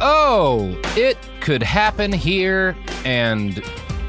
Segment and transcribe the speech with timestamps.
[0.00, 3.60] Oh, it could happen here, and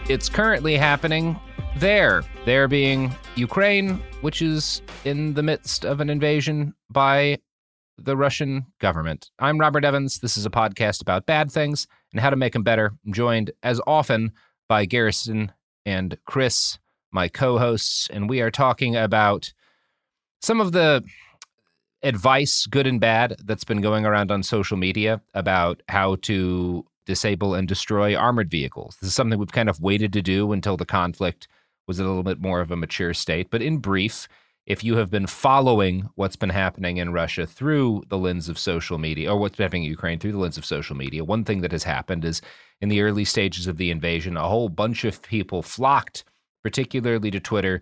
[0.07, 1.39] it's currently happening
[1.77, 2.23] there.
[2.45, 7.39] There being Ukraine, which is in the midst of an invasion by
[7.97, 9.31] the Russian government.
[9.39, 10.19] I'm Robert Evans.
[10.19, 12.91] This is a podcast about bad things and how to make them better.
[13.03, 14.31] I'm joined, as often,
[14.67, 15.51] by Garrison
[15.87, 16.77] and Chris,
[17.11, 19.51] my co hosts, and we are talking about
[20.39, 21.03] some of the
[22.03, 27.55] advice, good and bad, that's been going around on social media about how to disable
[27.55, 28.97] and destroy armored vehicles.
[29.01, 31.47] This is something we've kind of waited to do until the conflict
[31.87, 33.49] was a little bit more of a mature state.
[33.49, 34.27] But in brief,
[34.67, 38.99] if you have been following what's been happening in Russia through the lens of social
[38.99, 41.71] media, or what's happening in Ukraine through the lens of social media, one thing that
[41.71, 42.43] has happened is
[42.79, 46.23] in the early stages of the invasion, a whole bunch of people flocked,
[46.61, 47.81] particularly to Twitter,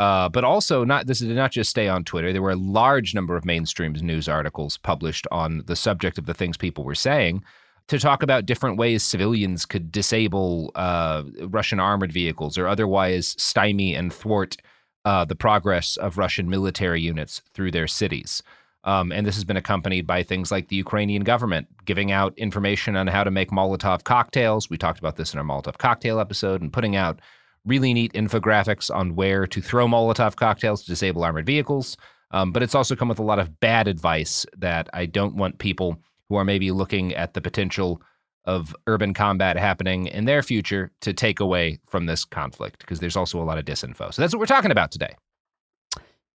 [0.00, 2.32] uh, but also not this did not just stay on Twitter.
[2.32, 6.34] There were a large number of mainstream news articles published on the subject of the
[6.34, 7.42] things people were saying
[7.88, 13.94] to talk about different ways civilians could disable uh, Russian armored vehicles or otherwise stymie
[13.94, 14.56] and thwart
[15.04, 18.42] uh, the progress of Russian military units through their cities.
[18.84, 22.94] Um, and this has been accompanied by things like the Ukrainian government giving out information
[22.94, 24.70] on how to make Molotov cocktails.
[24.70, 27.20] We talked about this in our Molotov cocktail episode and putting out
[27.64, 31.96] really neat infographics on where to throw Molotov cocktails to disable armored vehicles.
[32.30, 35.58] Um, but it's also come with a lot of bad advice that I don't want
[35.58, 35.96] people
[36.28, 38.02] who are maybe looking at the potential
[38.44, 43.16] of urban combat happening in their future to take away from this conflict because there's
[43.16, 44.12] also a lot of disinfo.
[44.12, 45.14] So that's what we're talking about today.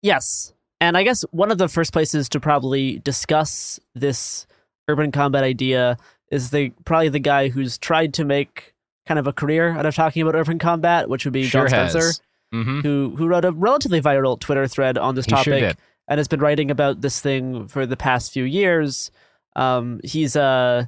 [0.03, 0.53] Yes.
[0.81, 4.47] And I guess one of the first places to probably discuss this
[4.89, 5.97] urban combat idea
[6.31, 8.72] is the probably the guy who's tried to make
[9.07, 11.89] kind of a career out of talking about urban combat, which would be Sure John.
[11.91, 12.23] Spencer,
[12.55, 12.81] Mm-hmm.
[12.81, 15.77] who who wrote a relatively viral Twitter thread on this He topic did.
[16.07, 19.11] and has been writing about this thing for the past few years.
[19.57, 20.85] Um, he's uh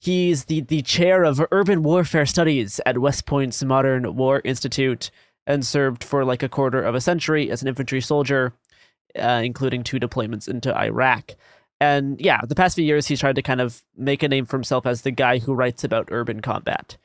[0.00, 5.10] he's the the chair of urban warfare studies at West Point's Modern War Institute
[5.46, 8.52] and served for like a quarter of a century as an infantry soldier,
[9.18, 11.32] uh, including two deployments into Iraq.
[11.80, 14.56] And yeah, the past few years he's tried to kind of make a name for
[14.56, 16.96] himself as the guy who writes about urban combat.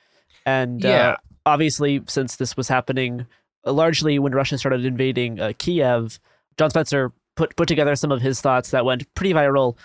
[0.46, 1.10] And Yeah.
[1.10, 1.16] uh,
[1.46, 3.26] obviously, since this was happening
[3.66, 6.20] uh, largely when Russia started invading uh, Kiev,
[6.58, 9.78] John Spencer put put together some of his thoughts that went pretty viral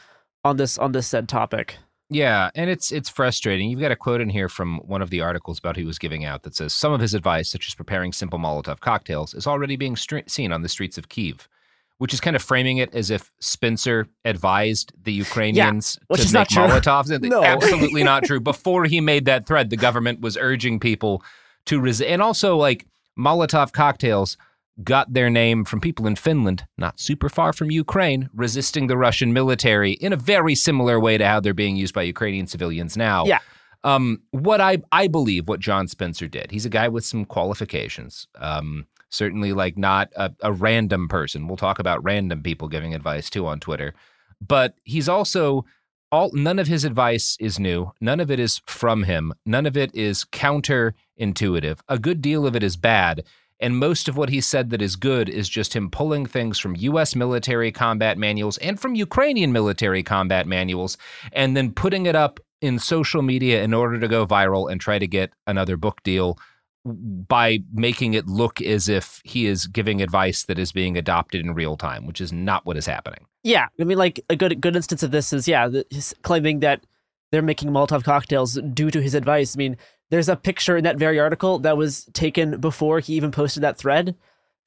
[0.44, 1.76] on this on this said topic.
[2.08, 3.69] Yeah, and it's it's frustrating.
[3.69, 6.25] You've got a quote in here from one of the articles about he was giving
[6.25, 9.75] out that says some of his advice, such as preparing simple Molotov cocktails, is already
[9.76, 11.49] being stre- seen on the streets of Kiev,
[11.98, 16.32] which is kind of framing it as if Spencer advised the Ukrainians which to is
[16.32, 16.62] make not true.
[16.62, 17.22] Molotovs.
[17.28, 17.43] No.
[17.43, 18.40] Absolutely not true.
[18.52, 21.22] Before he made that thread, the government was urging people
[21.66, 22.87] to resist, and also like
[23.19, 24.37] Molotov cocktails
[24.84, 29.32] got their name from people in Finland, not super far from Ukraine, resisting the Russian
[29.32, 33.25] military in a very similar way to how they're being used by Ukrainian civilians now.
[33.25, 33.38] Yeah.
[33.84, 36.50] Um, what I I believe what John Spencer did.
[36.50, 38.26] He's a guy with some qualifications.
[38.37, 41.47] Um, certainly like not a, a random person.
[41.47, 43.94] We'll talk about random people giving advice too on Twitter.
[44.41, 45.64] But he's also
[46.12, 47.93] all none of his advice is new.
[48.00, 49.32] None of it is from him.
[49.44, 51.79] None of it is counterintuitive.
[51.88, 53.25] A good deal of it is bad.
[53.58, 56.76] And most of what he said that is good is just him pulling things from
[56.76, 60.99] US military combat manuals and from Ukrainian military combat manuals
[61.32, 64.99] and then putting it up in social media in order to go viral and try
[64.99, 66.38] to get another book deal
[66.86, 71.54] by making it look as if he is giving advice that is being adopted in
[71.54, 73.26] real time, which is not what is happening.
[73.42, 76.84] Yeah, I mean, like a good good instance of this is yeah, the, claiming that
[77.32, 79.56] they're making Molotov cocktails due to his advice.
[79.56, 79.76] I mean,
[80.10, 83.76] there's a picture in that very article that was taken before he even posted that
[83.78, 84.14] thread.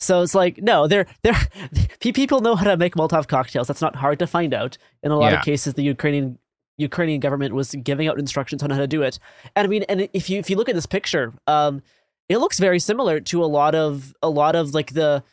[0.01, 1.39] So it's like, no, they're they're
[1.99, 3.67] people know how to make Molotov cocktails.
[3.67, 4.77] That's not hard to find out.
[5.03, 5.39] In a lot Yeah.
[5.39, 6.37] of cases, the Ukrainian
[6.77, 9.19] Ukrainian government was giving out instructions on how to do it.
[9.57, 11.81] And I mean, and if you if you look at this picture, um,
[12.29, 15.23] it looks very similar to a lot of a lot of like the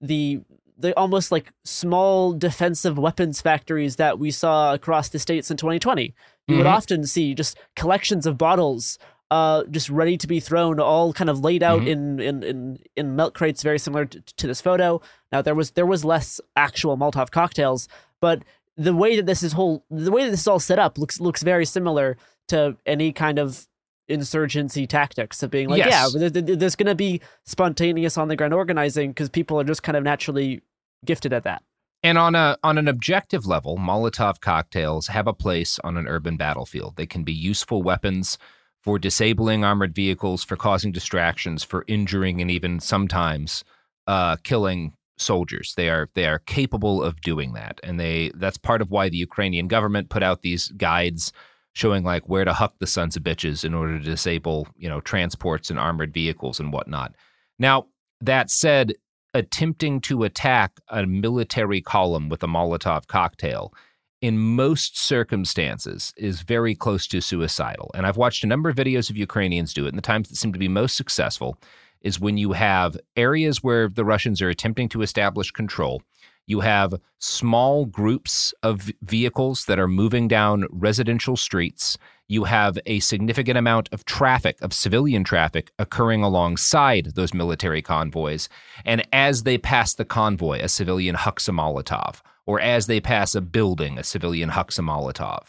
[0.00, 0.40] the
[0.78, 6.14] the almost like small defensive weapons factories that we saw across the states in 2020.
[6.48, 6.72] You would Mhm.
[6.72, 8.98] often see just collections of bottles
[9.30, 11.86] uh just ready to be thrown all kind of laid out Mhm.
[11.88, 15.00] in, in in in milk crates very similar to, to this photo.
[15.32, 17.88] Now there was there was less actual Molotov cocktails,
[18.20, 18.42] but
[18.76, 21.20] the way that this is whole the way that this is all set up looks
[21.20, 22.16] looks very similar
[22.48, 23.66] to any kind of
[24.08, 26.12] insurgency tactics of being like Yes.
[26.14, 29.64] yeah there- there- there's going to be spontaneous on the ground organizing because people are
[29.64, 30.60] just kind of naturally
[31.04, 31.62] gifted at that
[32.02, 36.36] And on a on an objective level, Molotov cocktails have a place on an urban
[36.36, 36.96] battlefield.
[36.96, 38.36] They can be useful weapons
[38.82, 43.64] for disabling armored vehicles, for causing distractions, for injuring and even sometimes
[44.06, 45.72] uh, killing soldiers.
[45.78, 49.16] They are they are capable of doing that, and they that's part of why the
[49.16, 51.32] Ukrainian government put out these guides
[51.74, 55.00] showing like where to huck the sons of bitches in order to disable you know
[55.00, 57.14] transports and armored vehicles and whatnot.
[57.58, 57.86] Now
[58.20, 58.94] that said,
[59.34, 63.74] attempting to attack a military column with a Molotov cocktail
[64.22, 67.90] in most circumstances is very close to suicidal.
[67.94, 70.36] And I've watched a number of videos of Ukrainians do it, and the times that
[70.36, 71.58] seem to be most successful
[72.00, 76.02] is when you have areas where the Russians are attempting to establish control.
[76.46, 81.96] You have small groups of vehicles that are moving down residential streets.
[82.28, 88.48] You have a significant amount of traffic, of civilian traffic, occurring alongside those military convoys.
[88.84, 92.20] And as they pass the convoy, a civilian hucks a Molotov.
[92.46, 95.46] Or as they pass a building, a civilian hucks a Molotov.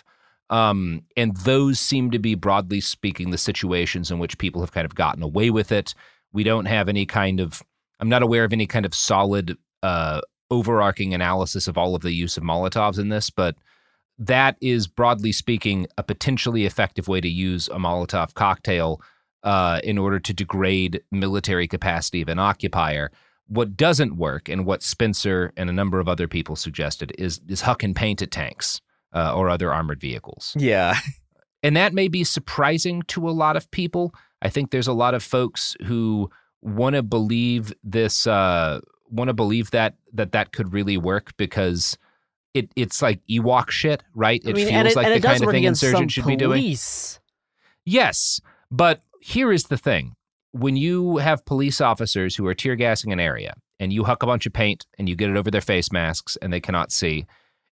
[0.49, 4.85] Um, and those seem to be, broadly speaking, the situations in which people have kind
[4.85, 5.93] of gotten away with it.
[6.31, 7.63] We don't have any kind of,
[7.99, 12.13] I'm not aware of any kind of solid, uh, overarching analysis of all of the
[12.13, 13.55] use of Molotovs in this, but
[14.17, 19.01] that is, broadly speaking, a potentially effective way to use a Molotov cocktail
[19.43, 23.11] uh, in order to degrade military capacity of an occupier.
[23.47, 27.61] What doesn't work, and what Spencer and a number of other people suggested, is is
[27.61, 28.81] huck and paint at tanks
[29.13, 30.55] uh, or other armored vehicles.
[30.57, 30.95] Yeah.
[31.61, 34.13] And that may be surprising to a lot of people.
[34.41, 36.29] I think there's a lot of folks who
[36.61, 41.97] want to believe this, uh, want to believe that that that could really work because
[42.53, 44.41] it it's like Ewok shit, right?
[44.43, 46.61] It I mean, feels it, like the kind of thing insurgents should be doing.
[46.61, 47.19] police.
[47.85, 48.39] Yes,
[48.71, 50.15] but here is the thing:
[50.51, 54.25] when you have police officers who are tear gassing an area, and you huck a
[54.25, 57.25] bunch of paint and you get it over their face masks, and they cannot see,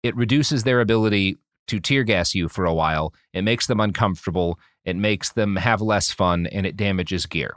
[0.04, 3.14] it reduces their ability to tear gas you for a while.
[3.34, 4.60] It makes them uncomfortable.
[4.86, 7.56] It makes them have less fun, and it damages gear.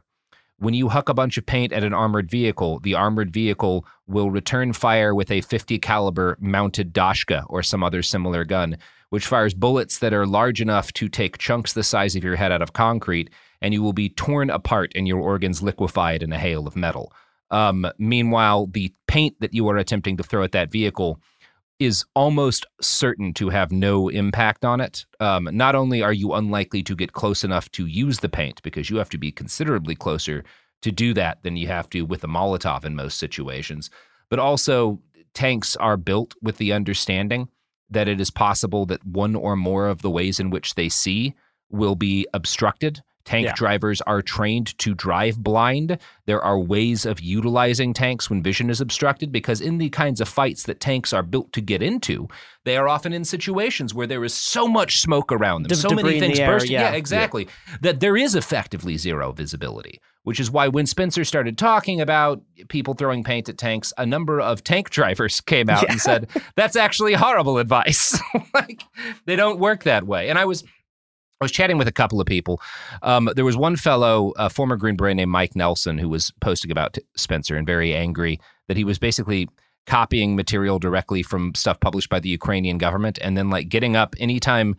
[0.63, 4.31] When you huck a bunch of paint at an armored vehicle, the armored vehicle will
[4.31, 8.79] return fire with a 50 caliber mounted Dashka or some other similar gun,
[9.11, 12.53] which fires bullets that are large enough to take chunks the size of your head
[12.53, 16.39] out of concrete, and you will be torn apart and your organs liquefied in a
[16.39, 17.13] hail of metal.
[17.51, 21.21] Um, meanwhile, the paint that you are attempting to throw at that vehicle
[21.85, 25.05] is almost certain to have no impact on it.
[25.21, 28.91] Um, not only are you unlikely to get close enough to use the paint, because
[28.91, 30.45] you have to be considerably closer
[30.83, 33.91] to do that than you have to with a Molotov in most situations,
[34.29, 35.01] but also
[35.35, 37.49] tanks are built with the understanding
[37.91, 41.35] that it is possible that one or more of the ways in which they see
[41.71, 43.03] will be obstructed.
[43.25, 43.53] Tank Yeah.
[43.55, 45.99] drivers are trained to drive blind.
[46.27, 50.29] There are ways of utilizing tanks when vision is obstructed because, in the kinds of
[50.29, 52.29] fights that tanks are built to get into,
[52.65, 55.91] they are often in situations where there is so much smoke around them, De- so
[55.91, 56.73] many things bursting.
[56.73, 56.93] yeah.
[56.93, 57.49] exactly.
[57.81, 62.95] That there is effectively zero visibility, which is why when Spencer started talking about people
[62.95, 67.15] throwing paint at tanks, a number of tank drivers came out and said, that's actually
[67.15, 68.19] horrible advice.
[68.55, 68.83] like,
[69.27, 70.29] they don't work that way.
[70.29, 70.65] And I was.
[71.43, 72.61] I was chatting with a couple of people.
[73.03, 76.71] Um, there was one fellow, a former Green Beret named Mike Nelson, who was posting
[76.71, 79.49] about Spencer and very angry that he was basically
[79.87, 84.15] copying material directly from stuff published by the Ukrainian government and then like getting up
[84.21, 84.77] anytime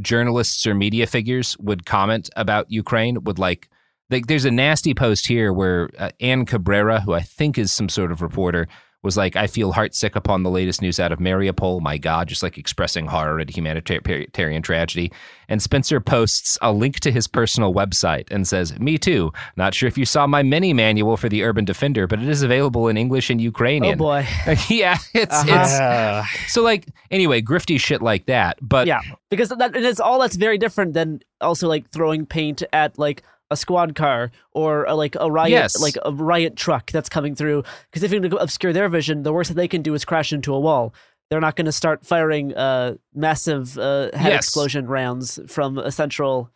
[0.00, 3.68] journalists or media figures would comment about Ukraine would like
[4.08, 7.90] like there's a nasty post here where uh, Anne Cabrera, who I think is some
[7.90, 8.66] sort of reporter,
[9.02, 11.80] was like, I feel heartsick upon the latest news out of Mariupol.
[11.80, 15.12] My God, just like expressing horror at humanitarian tragedy.
[15.48, 19.32] And Spencer posts a link to his personal website and says, Me too.
[19.56, 22.42] Not sure if you saw my mini manual for the Urban Defender, but it is
[22.42, 23.94] available in English and Ukrainian.
[23.94, 24.26] Oh boy.
[24.68, 26.22] yeah, it's Uh-huh.
[26.34, 28.58] it's so like anyway, grifty shit like that.
[28.60, 29.00] But yeah,
[29.30, 33.22] because that and it's all that's very different than also like throwing paint at like
[33.50, 35.80] a squad car or a, like a riot Yes.
[35.80, 37.62] like a riot truck that's coming through.
[37.90, 40.04] Because if you're going to obscure their vision, the worst that they can do is
[40.04, 40.92] crash into a wall.
[41.30, 44.44] They're not going to start firing uh, massive uh, head Yes.
[44.46, 46.50] explosion rounds from a central.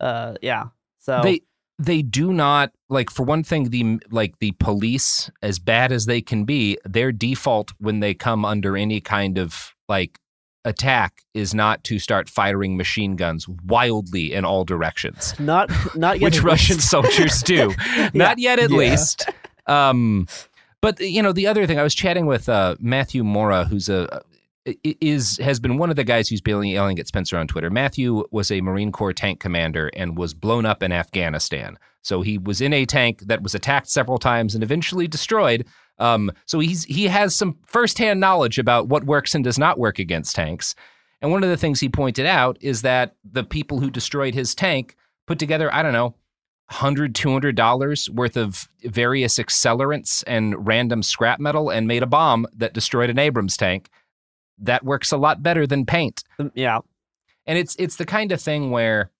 [0.00, 0.64] Uh, yeah,
[0.98, 1.40] so they
[1.78, 6.20] they do not like for one thing the like the police as bad as they
[6.20, 10.18] can be their default when they come under any kind of like
[10.66, 16.24] attack is not to start firing machine guns wildly in all directions not not yet.
[16.26, 16.90] which russian least.
[16.90, 17.72] soldiers do
[18.14, 18.76] not yet at Yeah.
[18.76, 19.30] least
[19.66, 20.26] um
[20.82, 24.22] but you know the other thing i was chatting with uh matthew mora who's a
[25.00, 27.70] is has been one of the guys who's been yelling at Spencer on Twitter.
[27.70, 31.78] Matthew was a Marine Corps tank commander and was blown up in Afghanistan.
[32.02, 35.66] So he was in a tank that was attacked several times and eventually destroyed.
[35.98, 39.98] Um, so he's he has some firsthand knowledge about what works and does not work
[39.98, 40.74] against tanks.
[41.22, 44.54] And one of the things he pointed out is that the people who destroyed his
[44.54, 46.14] tank put together, I don't know,
[46.68, 52.74] 100 $200 worth of various accelerants and random scrap metal and made a bomb that
[52.74, 53.88] destroyed an Abrams tank.
[54.58, 56.24] That works a lot better than paint.
[56.38, 56.80] Um, yeah,
[57.46, 59.10] And it's it's the kind of thing where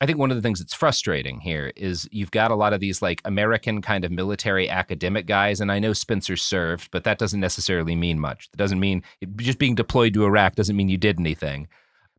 [0.00, 2.80] I think one of the things that's frustrating here is you've got a lot of
[2.80, 7.18] these like American kind of military academic guys, and I know Spencer served, but that
[7.18, 8.48] doesn't necessarily mean much.
[8.52, 9.02] It doesn't mean
[9.36, 11.68] just being deployed to Iraq doesn't mean you did anything.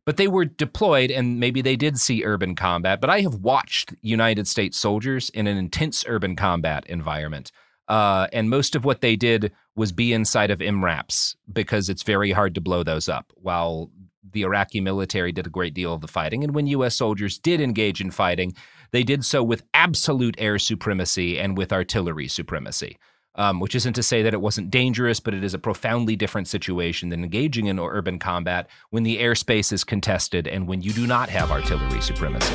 [0.04, 3.00] But they were deployed, and maybe they did see urban combat.
[3.00, 7.52] But I have watched United States soldiers in an intense urban combat environment.
[7.88, 12.32] Uh, and most of what they did was be inside of MRAPs because it's very
[12.32, 13.32] hard to blow those up.
[13.36, 13.90] While
[14.30, 16.44] the Iraqi military did a great deal of the fighting.
[16.44, 16.96] And when U.S.
[16.96, 18.54] soldiers did engage in fighting,
[18.90, 22.98] they did so with absolute air supremacy and with artillery supremacy.
[23.34, 26.48] Um, which isn't to say that it wasn't dangerous, but it is a profoundly different
[26.48, 31.06] situation than engaging in urban combat when the airspace is contested and when you do
[31.06, 32.54] not have artillery supremacy.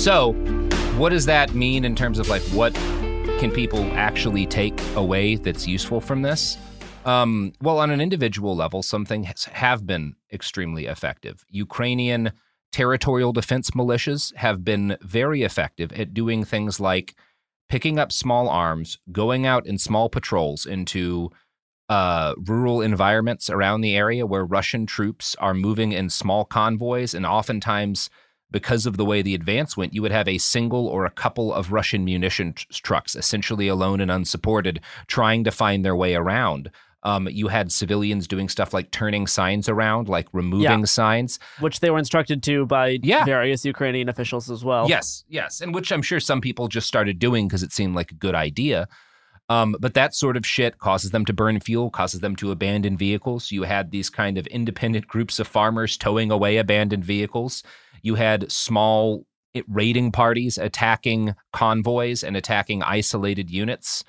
[0.00, 0.32] So,
[0.96, 2.72] what does that mean in terms of like what
[3.38, 6.56] can people actually take away that's useful from this?
[7.04, 11.44] Um, well, on an individual level, some things have been extremely effective.
[11.50, 12.32] Ukrainian
[12.72, 17.14] territorial defense militias have been very effective at doing things like
[17.68, 21.30] picking up small arms, going out in small patrols into
[21.90, 27.12] uh, rural environments around the area where Russian troops are moving in small convoys.
[27.12, 28.08] And oftentimes,
[28.50, 31.52] because of the way the advance went, you would have a single or a couple
[31.52, 36.70] of Russian munition trucks, essentially alone and unsupported, trying to find their way around.
[37.02, 40.84] Um, you had civilians doing stuff like turning signs around, like removing Yeah.
[40.84, 41.38] signs.
[41.60, 43.24] which they were instructed to by Yeah.
[43.24, 44.86] various Ukrainian officials as well.
[44.86, 48.10] Yes, yes, and which I'm sure some people just started doing because it seemed like
[48.10, 48.86] a good idea.
[49.50, 52.96] Um, but that sort of shit causes them to burn fuel, causes them to abandon
[52.96, 53.50] vehicles.
[53.50, 57.64] You had these kind of independent groups of farmers towing away abandoned vehicles.
[58.02, 59.26] You had small
[59.66, 64.04] raiding parties attacking convoys and attacking isolated units.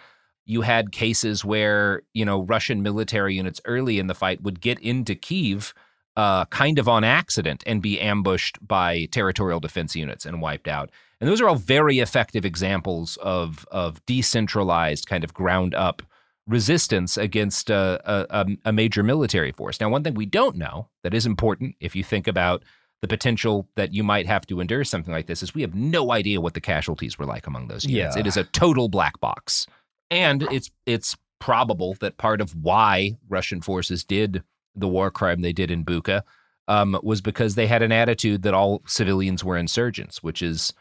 [0.46, 4.80] You had cases where, you know, Russian military units early in the fight would get
[4.80, 5.74] into Kiev
[6.22, 10.88] uh, kind of on accident and be ambushed by territorial defense units and wiped out.
[11.20, 16.02] And those are all very effective examples of of decentralized kind of ground up
[16.48, 19.80] resistance against a, a, a- a major military force.
[19.80, 22.64] Now, one thing we don't know that is important if you think about
[23.02, 26.12] the potential that you might have to endure something like this is we have no
[26.12, 28.16] idea what the casualties were like among those units.
[28.16, 28.22] Yeah.
[28.22, 29.66] It is a total black box.
[30.10, 34.44] And it's it's probable that part of why Russian forces did
[34.76, 36.22] the war crime they did in Bucha
[36.68, 40.74] um, was because they had an attitude that all civilians were insurgents, which is,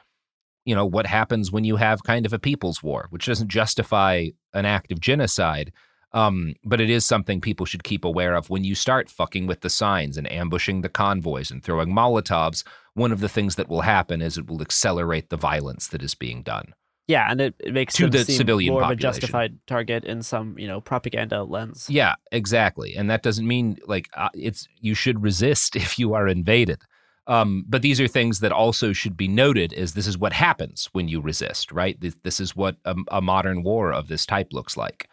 [0.64, 4.26] you know, what happens when you have kind of a people's war, which doesn't justify
[4.54, 5.72] an act of genocide.
[6.12, 9.60] Um, but it is something people should keep aware of when you start fucking with
[9.60, 12.64] the signs and ambushing the convoys and throwing Molotovs.
[12.94, 16.16] One of the things that will happen is it will accelerate the violence that is
[16.16, 16.74] being done.
[17.10, 20.22] Yeah, and it, it makes To the seem civilian more of a justified target in
[20.22, 21.88] some, you know, propaganda lens.
[21.90, 22.94] Yeah, exactly.
[22.94, 26.82] And that doesn't mean like uh, it's you should resist if you are invaded.
[27.26, 30.88] Um, but these are things that also should be noted as this is what happens
[30.92, 32.00] when you resist, right?
[32.00, 35.08] This, this is what a, a modern war of this type looks like.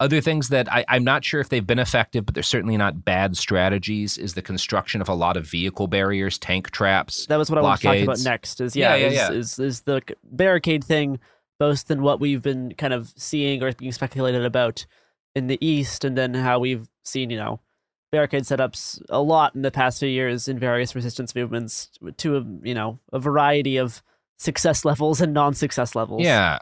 [0.00, 3.04] Other things that I, I'm not sure if they've been effective, but they're certainly not
[3.04, 7.26] bad strategies, is the construction of a lot of vehicle barriers, tank traps.
[7.26, 8.62] That was what I want to talk about next.
[8.62, 9.32] Is Yeah, yeah, yeah, is, yeah.
[9.32, 11.20] Is, is the barricade thing
[11.58, 14.86] both than what we've been kind of seeing or being speculated about
[15.34, 17.60] in the east, and then how we've seen, you know,
[18.10, 22.44] barricade setups a lot in the past few years in various resistance movements to a
[22.62, 24.02] you know a variety of
[24.38, 26.22] success levels and non-success levels.
[26.22, 26.58] Yeah,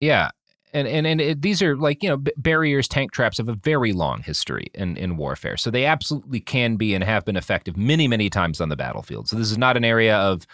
[0.00, 0.30] yeah,
[0.72, 3.54] and and and it, these are like you know b- barriers, tank traps have a
[3.54, 7.76] very long history in in warfare, so they absolutely can be and have been effective
[7.76, 9.28] many many times on the battlefield.
[9.28, 10.46] So this is not an area of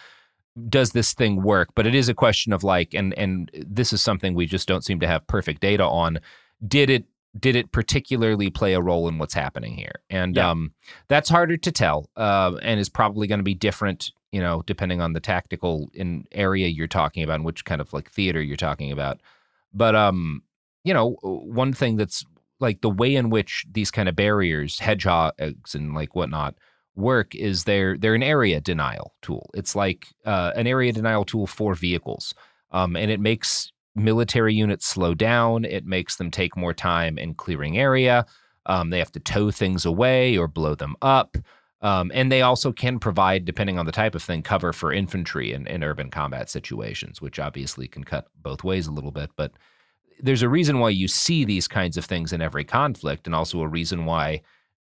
[0.67, 4.01] does this thing work, but it is a question of like, and and this is
[4.01, 6.19] something we just don't seem to have perfect data on.
[6.67, 7.05] Did it
[7.39, 10.01] did it particularly play a role in what's happening here?
[10.09, 10.49] And Yeah.
[10.49, 10.73] um,
[11.07, 14.99] that's harder to tell, uh, and is probably going to be different, you know, depending
[14.99, 18.57] on the tactical in area you're talking about and which kind of like theater you're
[18.57, 19.21] talking about.
[19.73, 20.43] But um,
[20.83, 22.25] you know, one thing that's
[22.59, 26.55] like the way in which these kind of barriers, hedgehogs and like whatnot,
[26.95, 29.49] work is they're they're an area denial tool.
[29.53, 32.33] It's like uh, an area denial tool for vehicles,
[32.71, 35.65] um, and it makes military units slow down.
[35.65, 38.25] It makes them take more time in clearing area.
[38.65, 41.37] Um, they have to tow things away or blow them up.
[41.81, 45.53] Um, and they also can provide, depending on the type of thing, cover for infantry
[45.53, 49.29] in, in urban combat situations, which obviously can cut both ways a little bit.
[49.37, 49.53] But
[50.21, 53.61] there's a reason why you see these kinds of things in every conflict, and also
[53.61, 54.41] a reason why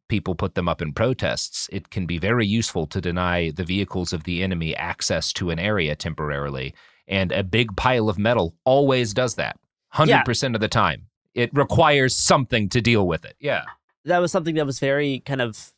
[0.09, 1.69] people put them up in protests.
[1.73, 5.59] It can be very useful to deny the vehicles of the enemy access to an
[5.59, 6.75] area temporarily.
[7.09, 9.59] And a big pile of metal always does that
[9.95, 10.09] 100%
[10.43, 10.55] yeah.
[10.55, 11.07] of the time.
[11.35, 13.37] It requires something to deal with it.
[13.39, 13.65] Yeah.
[14.05, 15.73] That was something that was very kind of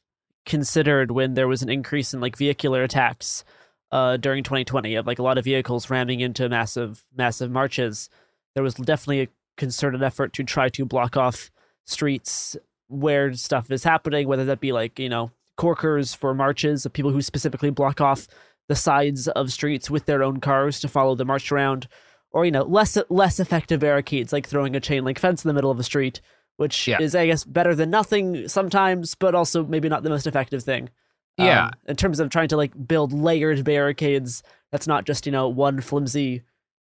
[0.48, 3.44] considered when there was an increase in like vehicular attacks
[3.92, 8.10] uh, during 2020 of like a lot of vehicles ramming into massive massive marches.
[8.54, 11.50] There was definitely a concerted effort to try to block off
[11.84, 12.56] streets
[12.88, 17.12] where stuff is happening, whether that be like you know corkers for marches of people
[17.12, 18.26] who specifically block off
[18.68, 21.88] the sides of streets with their own cars to follow the march around,
[22.32, 25.54] or you know less less effective barricades like throwing a chain link fence in the
[25.54, 26.22] middle of a street
[26.58, 27.00] which yeah.
[27.00, 30.90] is, I guess, better than nothing sometimes, but also maybe not the most effective thing.
[31.38, 31.66] Yeah.
[31.66, 34.42] Um, in terms of trying to like build layered barricades,
[34.72, 36.42] that's not just, you know, one flimsy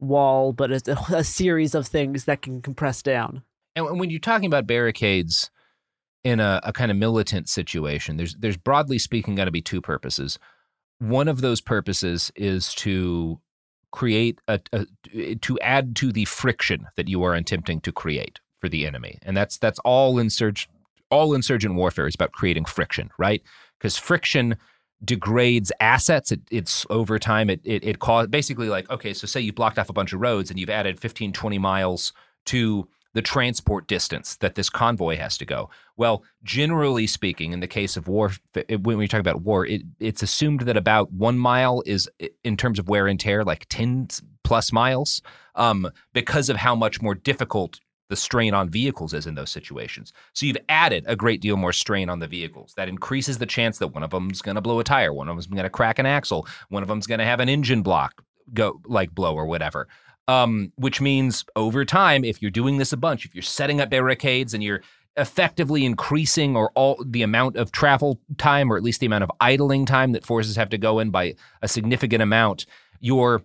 [0.01, 3.43] wall, but a, a series of things that can compress down.
[3.75, 5.51] And when you're talking about barricades
[6.25, 9.81] in a, a kind of militant situation, there's there's broadly speaking going to be two
[9.81, 10.39] purposes.
[10.99, 13.41] One of those purposes is to
[13.93, 18.71] create a, a, to add to the friction that you are attempting to create for
[18.71, 19.19] the enemy.
[19.21, 20.71] And that's that's all insurgent
[21.11, 23.43] all insurgent warfare is about creating friction, right?
[23.79, 24.57] Because friction
[25.05, 26.33] degrades assets.
[26.33, 27.51] It, it's over time.
[27.51, 30.21] It it, it cause, basically like okay, so say you blocked off a bunch of
[30.23, 32.15] roads and you've added 15, 20 miles
[32.47, 35.69] to the transport distance that this convoy has to go.
[35.99, 38.33] Well, generally speaking, in the case of war,
[38.81, 42.11] when we talk about war, it, it's assumed that about one mile is,
[42.43, 44.09] in terms of wear and tear, like 10
[44.43, 45.23] plus miles,
[45.55, 50.13] um, because of how much more difficult the strain on vehicles is in those situations.
[50.33, 52.75] So you've added a great deal more strain on the vehicles.
[52.77, 55.37] That increases the chance that one of them's going to blow a tire, one of
[55.37, 58.23] them's going to crack an axle, one of them's going to have an engine block
[58.53, 59.89] go like blow or whatever.
[60.27, 63.91] Um, which means over time, if you're doing this a bunch, if you're setting up
[63.91, 64.81] barricades and you're
[65.17, 69.31] effectively increasing or all the amount of travel time or at least the amount of
[69.41, 72.67] idling time that forces have to go in by a significant amount,
[73.01, 73.43] you're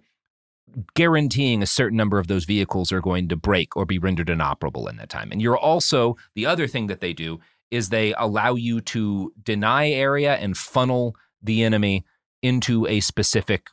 [0.93, 4.87] guaranteeing a certain number of those vehicles are going to break or be rendered inoperable
[4.87, 5.31] in that time.
[5.31, 7.39] And you're also, the other thing that they do
[7.71, 12.05] is they allow you to deny area and funnel the enemy
[12.41, 13.67] into a specific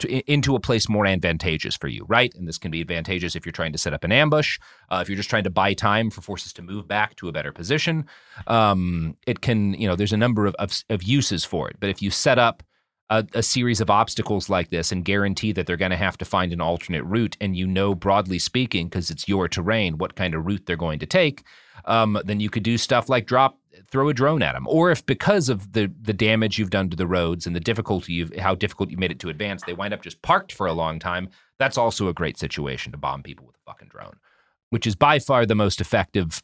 [0.00, 2.32] to, into a place more advantageous for you, right?
[2.34, 4.58] And this can be advantageous if you're trying to set up an ambush,
[4.90, 7.32] uh, if you're just trying to buy time for forces to move back to a
[7.32, 8.06] better position.
[8.46, 11.76] Um, it can, you know, there's a number of, of, of uses for it.
[11.80, 12.62] But if you set up
[13.10, 16.24] a, a, series of obstacles like this and guarantee that they're going to have to
[16.24, 20.34] find an alternate route, and you know, broadly speaking, because it's your terrain, what kind
[20.34, 21.42] of route they're going to take,
[21.86, 23.58] um, then you could do stuff like drop,
[23.90, 24.66] throw a drone at them.
[24.68, 28.12] Or if because of the the damage you've done to the roads and the difficulty
[28.12, 30.72] you've, how difficult you made it to advance, they wind up just parked for a
[30.72, 31.30] long time.
[31.58, 34.16] That's also a great situation to bomb people with a fucking drone,
[34.70, 36.42] which is by far the most effective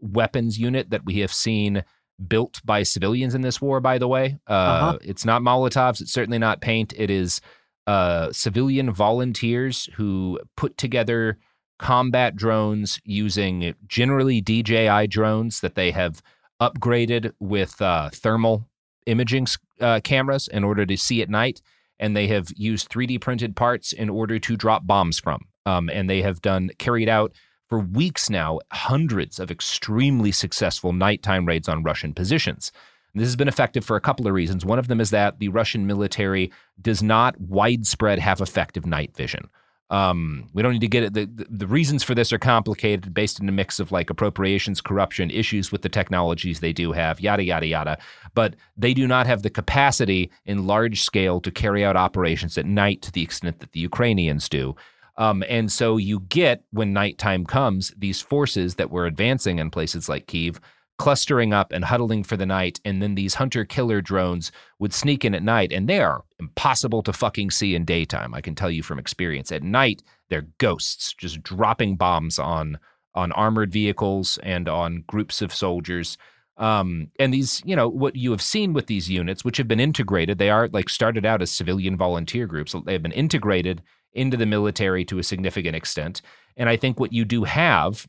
[0.00, 1.84] weapons unit that we have seen
[2.26, 4.38] built by civilians in this war, by the way.
[4.48, 4.98] Uh, uh-huh.
[5.02, 6.00] It's not Molotovs.
[6.00, 6.92] It's certainly not paint.
[6.96, 7.40] It is
[7.86, 11.38] uh, civilian volunteers who put together
[11.78, 16.20] combat drones using generally DJI drones that they have
[16.60, 18.68] upgraded with uh, thermal
[19.06, 19.46] imaging
[19.80, 21.62] uh, cameras in order to see at night.
[22.00, 25.40] And they have used 3D printed parts in order to drop bombs from.
[25.66, 27.32] Um, and they have done carried out
[27.68, 32.72] for weeks now hundreds of extremely successful nighttime raids on Russian positions.
[33.12, 34.64] And this has been effective for a couple of reasons.
[34.64, 39.48] One of them is that the Russian military does not widespread have effective night vision.
[39.90, 41.14] Um, we don't need to get it.
[41.14, 44.82] The, the, the, reasons for this are complicated, based in a mix of like appropriations,
[44.82, 47.98] corruption, issues with the technologies they do have, yada, yada, yada.
[48.34, 52.66] But they do not have the capacity in large scale to carry out operations at
[52.66, 54.76] night to the extent that the Ukrainians do.
[55.18, 60.08] Um, and so you get, when nighttime comes, these forces that were advancing in places
[60.08, 60.60] like Kiev
[60.98, 62.80] clustering up and huddling for the night.
[62.84, 67.02] And then these hunter killer drones would sneak in at night, and they are impossible
[67.04, 68.34] to fucking see in daytime.
[68.34, 69.52] I can tell you from experience.
[69.52, 72.78] At night, they're ghosts just dropping bombs on
[73.14, 76.18] on armored vehicles and on groups of soldiers.
[76.56, 79.80] Um, and these, you know, what you have seen with these units, which have been
[79.80, 82.74] integrated, they are like started out as civilian volunteer groups.
[82.84, 86.22] They have been integrated into the military to a significant extent.
[86.56, 88.06] And I think what you do have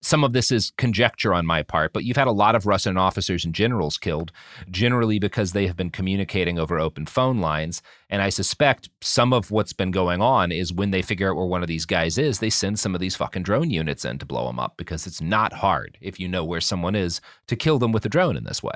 [0.00, 2.96] some of this is conjecture on my part, but you've had a lot of Russian
[2.96, 4.30] officers and generals killed,
[4.70, 7.82] generally because they have been communicating over open phone lines.
[8.08, 11.46] And I suspect some of what's been going on is when they figure out where
[11.46, 14.26] one of these guys is, they send some of these fucking drone units in to
[14.26, 17.78] blow them up because it's not hard, if you know where someone is, to kill
[17.78, 18.74] them with a drone in this way.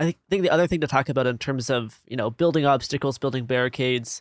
[0.00, 3.18] I think the other thing to talk about in terms of, you know, building obstacles,
[3.18, 4.20] building barricades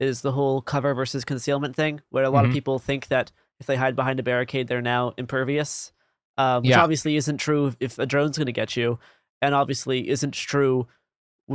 [0.00, 2.48] is the whole cover versus concealment thing, where a lot Mhm.
[2.48, 5.92] of people think that if they hide behind a barricade, they're now impervious,
[6.38, 6.82] um, which Yeah.
[6.82, 8.98] obviously isn't true if a drone's going to get you,
[9.42, 10.88] and obviously isn't true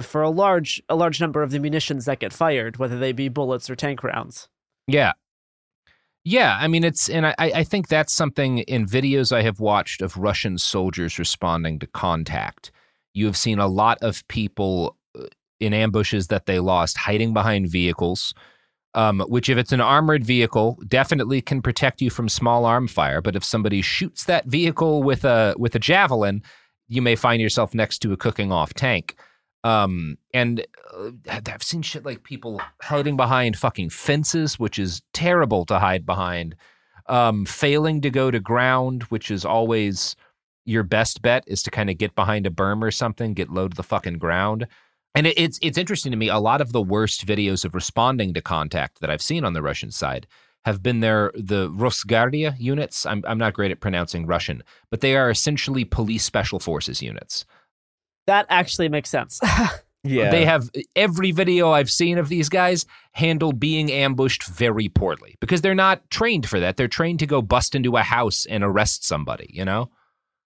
[0.02, 3.30] for a large a large number of the munitions that get fired, whether they be
[3.30, 4.48] bullets or tank rounds.
[4.88, 5.14] Yeah.
[6.24, 10.02] Yeah, I mean it's and I, I think that's something in videos I have watched
[10.02, 12.72] of Russian soldiers responding to contact.
[13.14, 14.98] You have seen a lot of people
[15.60, 18.34] in ambushes that they lost hiding behind vehicles,
[18.94, 23.22] um, which if it's an armored vehicle, definitely can protect you from small arm fire.
[23.22, 26.44] But if somebody shoots that vehicle with a with a javelin,
[26.88, 29.16] you may find yourself next to a cooking off tank.
[29.64, 30.66] Um, and
[30.96, 36.06] uh, I've seen shit like people hiding behind fucking fences, which is terrible to hide
[36.06, 36.56] behind.
[37.08, 40.16] Um, failing to go to ground, which is always
[40.66, 43.68] your best bet, is to kind of get behind a berm or something, get low
[43.68, 44.68] to the fucking ground.
[45.16, 46.30] And it, it's it's interesting to me.
[46.30, 49.62] A lot of the worst videos of responding to contact that I've seen on the
[49.62, 50.28] Russian side
[50.66, 53.06] have been their the Rosguardia units.
[53.06, 57.46] I'm I'm not great at pronouncing Russian, but they are essentially police special forces units.
[58.28, 59.40] That actually makes sense.
[60.06, 60.30] Yeah.
[60.30, 65.62] They have every video I've seen of these guys handle being ambushed very poorly because
[65.62, 66.78] they're not trained for that.
[66.78, 69.90] They're trained to go bust into a house and arrest somebody, you know?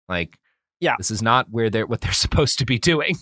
[0.08, 0.39] Like
[0.79, 0.95] Yeah.
[0.97, 3.17] This is not where they're what they're supposed to be doing.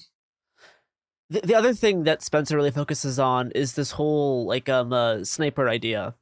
[1.30, 5.24] The, the other thing that Spencer really focuses on is this whole like um uh,
[5.24, 6.16] sniper idea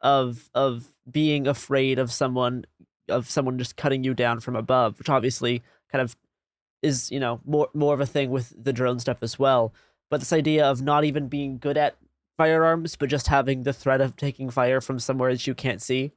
[0.00, 2.64] of of being afraid of someone
[3.08, 6.16] of someone just cutting you down from above, which obviously kind of
[6.82, 9.72] is you know more more of a thing with the drone stuff as well.
[10.10, 11.96] But this idea of not even being good at
[12.36, 16.12] firearms, but just having the threat of taking fire from somewhere that you can't see.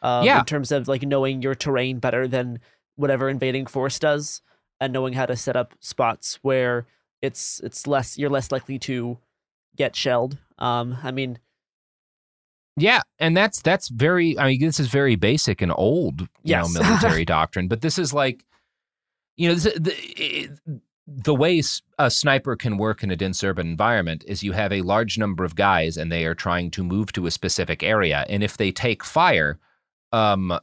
[0.00, 0.38] Um, Yeah.
[0.38, 2.60] In terms of like knowing your terrain better than
[2.96, 4.40] whatever invading force does,
[4.80, 6.86] and knowing how to set up spots where
[7.22, 9.18] it's it's less you're less likely to
[9.76, 10.38] get shelled.
[10.58, 11.38] Um, I mean,
[12.76, 14.38] Yeah, and that's that's very.
[14.38, 16.66] I mean, this is very basic and old, you Yes.
[16.74, 17.68] know, military doctrine.
[17.68, 18.44] But this is like,
[19.36, 20.50] you know, this, the it,
[21.06, 21.62] the way
[21.98, 25.44] a sniper can work in a dense urban environment is you have a large number
[25.44, 28.70] of guys, and they are trying to move to a specific area, and if they
[28.70, 29.58] take fire,
[30.12, 30.58] um,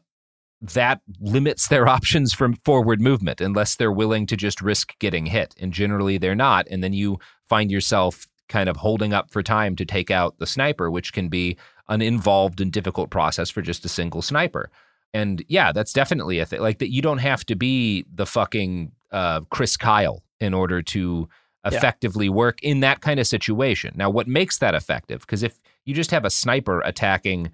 [0.73, 5.55] that limits their options from forward movement unless they're willing to just risk getting hit,
[5.59, 9.75] and generally they're not, and then you find yourself kind of holding up for time
[9.75, 11.57] to take out the sniper, which can be
[11.89, 14.69] an involved and difficult process for just a single sniper.
[15.13, 16.59] And yeah, that's definitely a thing.
[16.61, 21.27] Like that, you don't have to be the fucking uh, Chris Kyle in order to
[21.65, 21.77] Yeah.
[21.77, 23.93] effectively work in that kind of situation.
[23.95, 25.21] Now, what makes that effective?
[25.21, 27.51] Because if you just have a sniper attacking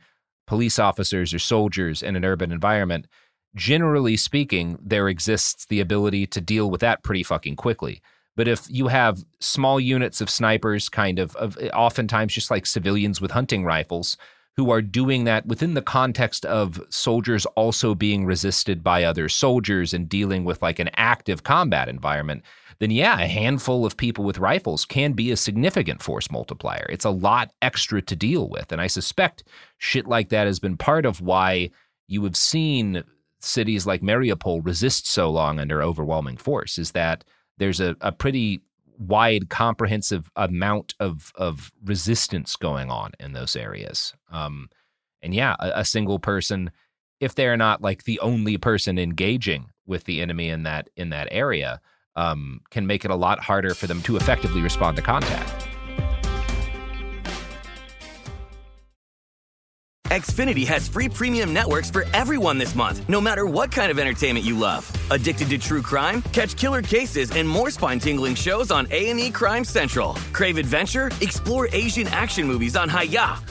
[0.51, 3.07] police officers or soldiers in an urban environment,
[3.55, 8.01] generally speaking, there exists the ability to deal with that pretty fucking quickly.
[8.35, 12.65] But if you have small units of snipers, kind of, of eh, oftentimes just like
[12.65, 14.17] civilians with hunting rifles,
[14.57, 19.93] who are doing that within the context of soldiers also being resisted by other soldiers
[19.93, 22.43] and dealing with like an active combat environment,
[22.81, 26.87] then yeah, a handful of people with rifles can be a significant force multiplier.
[26.89, 28.71] It's a lot extra to deal with.
[28.71, 29.43] And I suspect
[29.77, 31.69] shit like that has been part of why
[32.07, 33.03] you have seen
[33.39, 37.23] cities like Mariupol resist so long under overwhelming force, is that
[37.59, 38.61] there's a, a pretty
[38.97, 44.15] wide, comprehensive amount of of resistance going on in those areas.
[44.31, 44.69] Um,
[45.21, 46.71] and yeah, a, a single person,
[47.19, 51.27] if they're not like the only person engaging with the enemy in that in that
[51.29, 51.79] area,
[52.15, 55.67] um, can make it a lot harder for them to effectively respond to contact.
[60.11, 64.45] Xfinity has free premium networks for everyone this month, no matter what kind of entertainment
[64.45, 64.91] you love.
[65.09, 66.21] Addicted to true crime?
[66.33, 70.15] Catch killer cases and more spine-tingling shows on A&E Crime Central.
[70.33, 71.11] Crave adventure?
[71.21, 73.50] Explore Asian action movies on Hi-YAH.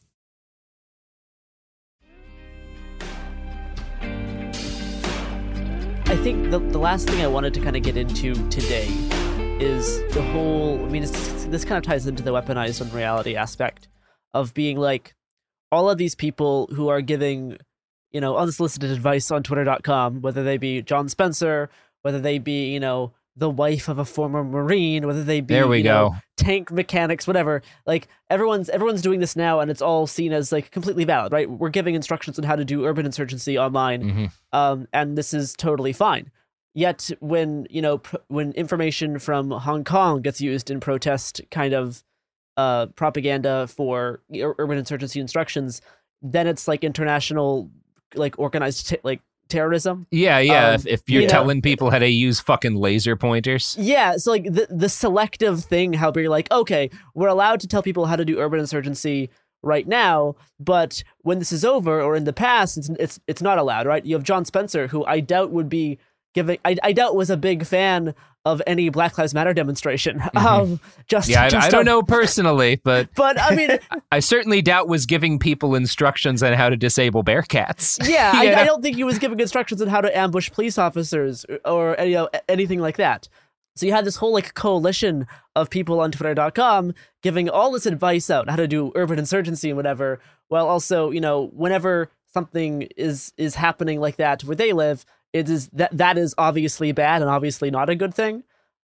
[6.11, 8.85] I think the, the last thing I wanted to kind of get into today
[9.61, 10.77] is the whole.
[10.83, 13.87] I mean, this kind of ties into the weaponized unreality aspect
[14.33, 15.15] of being like
[15.71, 17.57] all of these people who are giving,
[18.11, 21.69] you know, unsolicited advice on Twitter.com, whether they be John Spencer,
[22.01, 25.67] whether they be, you know, the wife of a former Marine, whether they be There
[25.67, 26.15] we you know, go.
[26.37, 27.61] tank mechanics, whatever.
[27.85, 31.49] Like everyone's everyone's doing this now, and it's all seen as like completely valid, right?
[31.49, 34.31] We're giving instructions on how to do urban insurgency online, Mhm.
[34.51, 36.29] um, and this is totally fine.
[36.73, 41.73] Yet when you know pr- when information from Hong Kong gets used in protest kind
[41.73, 42.03] of
[42.57, 45.81] uh, propaganda for ur- urban insurgency instructions,
[46.21, 47.71] then it's like international
[48.13, 50.07] like organized t- like terrorism.
[50.09, 50.69] Yeah, yeah.
[50.69, 53.75] Um, if, if you're you know- telling people how to use fucking laser pointers.
[53.79, 57.83] Yeah, so like the the selective thing, how you're like, okay, we're allowed to tell
[57.83, 59.29] people how to do urban insurgency
[59.63, 63.59] right now, but when this is over or in the past, it's it's it's not
[63.59, 64.03] allowed, right?
[64.05, 65.99] You have John Spencer, who I doubt would be
[66.33, 70.21] giving, I, I doubt was a big fan of any Black Lives Matter demonstration.
[70.35, 71.31] Um, just Mm-hmm.
[71.31, 73.77] Yeah, I, just I don't know personally, but but I mean,
[74.11, 78.07] I certainly doubt was giving people instructions on how to disable bearcats.
[78.09, 81.45] yeah, I, I don't think he was giving instructions on how to ambush police officers
[81.65, 83.27] or, or you know anything like that.
[83.75, 88.29] So you had this whole like coalition of people on Twitter.com giving all this advice
[88.29, 92.83] out on how to do urban insurgency and whatever, while also you know whenever something
[92.97, 97.21] is is happening like that where they live, it is that that is obviously bad
[97.21, 98.43] and obviously not a good thing.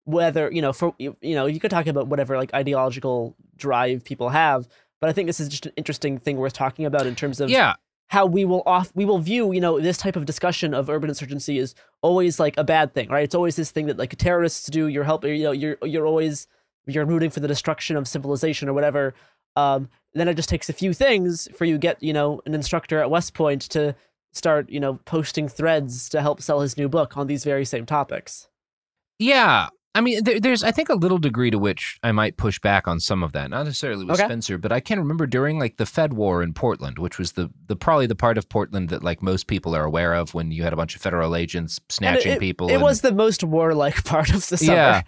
[0.05, 4.31] Whether you know for you know you could talk about whatever like ideological drive people
[4.31, 4.67] have,
[5.01, 7.51] but I think this is just an interesting thing worth talking about in terms of
[7.51, 7.75] Yeah,
[8.09, 11.11] how we will off we will view you know this type of discussion of urban
[11.11, 13.25] insurgency is always like a bad thing right?
[13.25, 16.49] It's always this thing that like terrorists do you're helping you know you're you're always
[16.87, 19.15] you're rooting for the destruction of civilization or whatever.
[19.55, 22.99] Um then it just takes a few things for you get you know an instructor
[23.01, 23.95] at west point to
[24.33, 27.85] start you know posting threads to help sell his new book on these very same
[27.87, 28.49] topics
[29.19, 29.69] yeah.
[29.95, 32.87] I mean, there, there's I think a little degree to which I might push back
[32.87, 33.51] on some of that.
[33.51, 34.25] Not necessarily with Okay.
[34.29, 37.51] Spencer, but I can remember during like the Fed war in Portland, which was the
[37.67, 40.63] the probably the part of Portland that like most people are aware of when you
[40.63, 42.69] had a bunch of federal agents snatching it, people.
[42.69, 45.03] it and- was the most warlike part of the summer Yeah.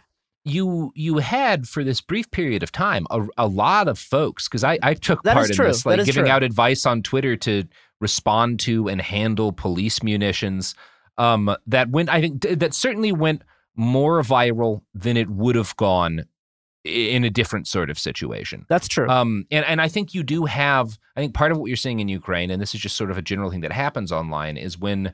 [0.45, 4.65] You you had for this brief period of time a, a lot of folks because
[4.65, 5.69] I, I took That part in true.
[5.69, 6.33] this like giving true.
[6.33, 7.63] out advice on Twitter to
[8.03, 10.75] respond to and handle police munitions.
[11.19, 12.09] um, that went.
[12.11, 13.43] I think that certainly went
[13.77, 16.27] more viral than it would have gone
[16.85, 18.67] in a different sort of situation.
[18.69, 19.09] That's true.
[19.09, 20.99] Um, and and I think you do have.
[21.17, 23.19] I think part of what you're seeing in Ukraine, and this is just sort of
[23.19, 25.13] a general thing that happens online, is when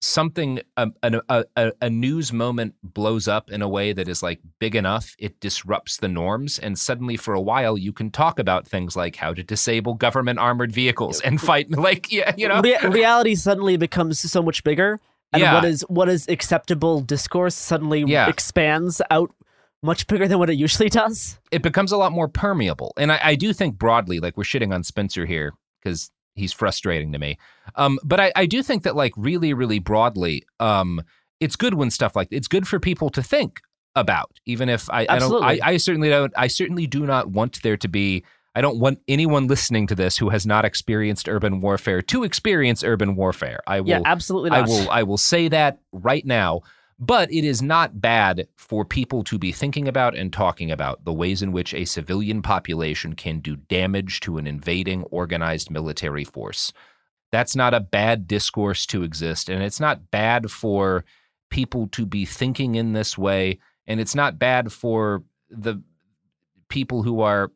[0.00, 4.22] something um, a, a, a, a news moment blows up in a way that is
[4.22, 8.38] like big enough it disrupts the norms and suddenly for a while you can talk
[8.38, 12.60] about things like how to disable government armored vehicles and fight like yeah you know
[12.60, 15.00] Re- reality suddenly becomes so much bigger
[15.32, 15.54] and Yeah.
[15.54, 18.28] what is what is acceptable discourse suddenly Yeah.
[18.28, 19.34] expands out
[19.82, 22.92] much bigger than what it usually does it becomes a lot more permeable.
[22.96, 27.12] And I, I do think broadly, like we're shitting on Spencer here because he's frustrating
[27.12, 27.38] to me.
[27.74, 31.02] Um, but I, I do think that like really, really broadly, um,
[31.40, 33.60] it's good when stuff like it's good for people to think
[33.94, 37.62] about, even if I, I don't, I, I certainly don't, I certainly do not want
[37.62, 38.24] there to be.
[38.54, 42.82] I don't want anyone listening to this who has not experienced urban warfare to experience
[42.82, 43.60] urban warfare.
[43.68, 46.62] I will yeah absolutely I will I will say that right now.
[47.00, 51.12] But it is not bad for people to be thinking about and talking about the
[51.12, 56.72] ways in which a civilian population can do damage to an invading organized military force.
[57.30, 61.04] That's not a bad discourse to exist, and it's not bad for
[61.50, 65.80] people to be thinking in this way, and it's not bad for the
[66.68, 67.52] people who are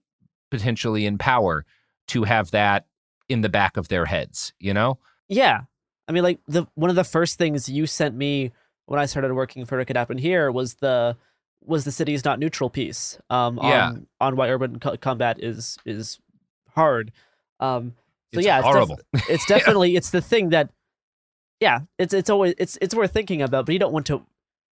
[0.51, 1.65] potentially in power
[2.09, 2.87] to have that
[3.29, 4.99] in the back of their heads, you know?
[5.29, 5.63] Yeah.
[6.07, 8.53] I mean, like the one of the first things you sent me
[8.93, 11.17] when I started working for It Could Happen Here was the
[11.65, 13.87] was the city's not neutral piece um, Yeah.
[13.87, 16.19] on on why urban co- combat is is
[16.75, 17.11] hard.
[17.59, 17.95] Um,
[18.35, 18.99] so It's yeah, it's, def- horrible.
[19.31, 20.71] it's definitely it's the thing that
[21.61, 24.23] yeah, it's it's always it's it's worth thinking about, but you don't want to.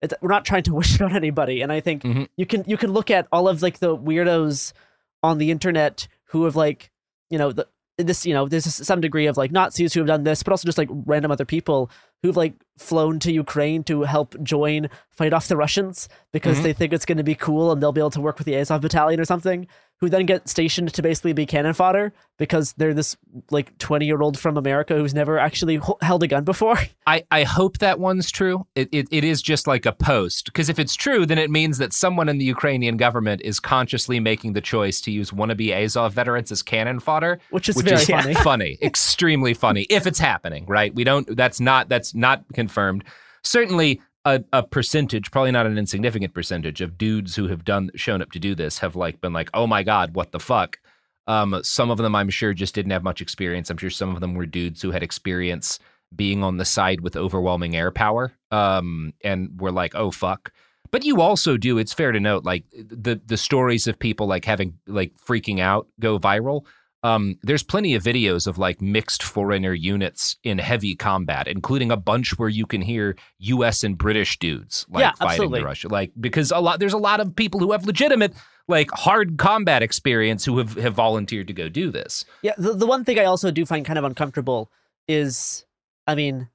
[0.03, 2.27] It's, we're not trying to wish it on anybody, and I think Mhm.
[2.37, 4.73] you can you can look at all of like the weirdos
[5.23, 6.91] on the internet who have like
[7.31, 7.67] you know the
[7.97, 10.65] this you know there's some degree of like Nazis who have done this, but also
[10.67, 11.89] just like random other people
[12.23, 16.63] who've like flown to Ukraine to help join fight off the Russians because Mhm.
[16.63, 18.55] they think it's going to be cool and they'll be able to work with the
[18.57, 19.67] Azov battalion or something.
[19.99, 23.15] Who then get stationed to basically be cannon fodder because they're this
[23.51, 26.75] like twenty year old from America who's never actually h- held a gun before.
[27.05, 28.65] I, I hope that one's true.
[28.73, 30.45] It, it, it is just like a post.
[30.45, 34.19] Because if it's true, then it means that someone in the Ukrainian government is consciously
[34.19, 37.37] making the choice to use wannabe Azov veterans as cannon fodder.
[37.51, 38.33] Which is which very is funny.
[38.33, 39.85] funny, extremely funny.
[39.91, 40.95] If it's happening, right?
[40.95, 41.37] We don't.
[41.37, 41.89] That's not.
[41.89, 43.03] That's not confirmed.
[43.43, 48.21] Certainly, a, a percentage, probably not an insignificant percentage, of dudes who have done shown
[48.21, 50.79] up to do this have like been like, oh my god, what the fuck.
[51.27, 53.69] Um, some of them, I'm sure, just didn't have much experience.
[53.69, 55.79] I'm sure some of them were dudes who had experience
[56.15, 60.51] being on the side with overwhelming air power, um, and were like, oh fuck.
[60.91, 61.77] But you also do.
[61.77, 65.87] It's fair to note, like the the stories of people like having like freaking out
[65.99, 66.65] go viral.
[67.03, 71.97] Um, there's plenty of videos of like mixed foreigner units in heavy combat, including a
[71.97, 73.83] bunch where you can hear U.S.
[73.83, 75.59] and British dudes like Yeah, fighting absolutely.
[75.61, 78.33] the Russia, like because a lot there's a lot of people who have legitimate
[78.67, 82.23] like hard combat experience who have have volunteered to go do this.
[82.43, 84.71] Yeah, the, the one thing I also do find kind of uncomfortable
[85.07, 85.65] is,
[86.05, 86.49] I mean,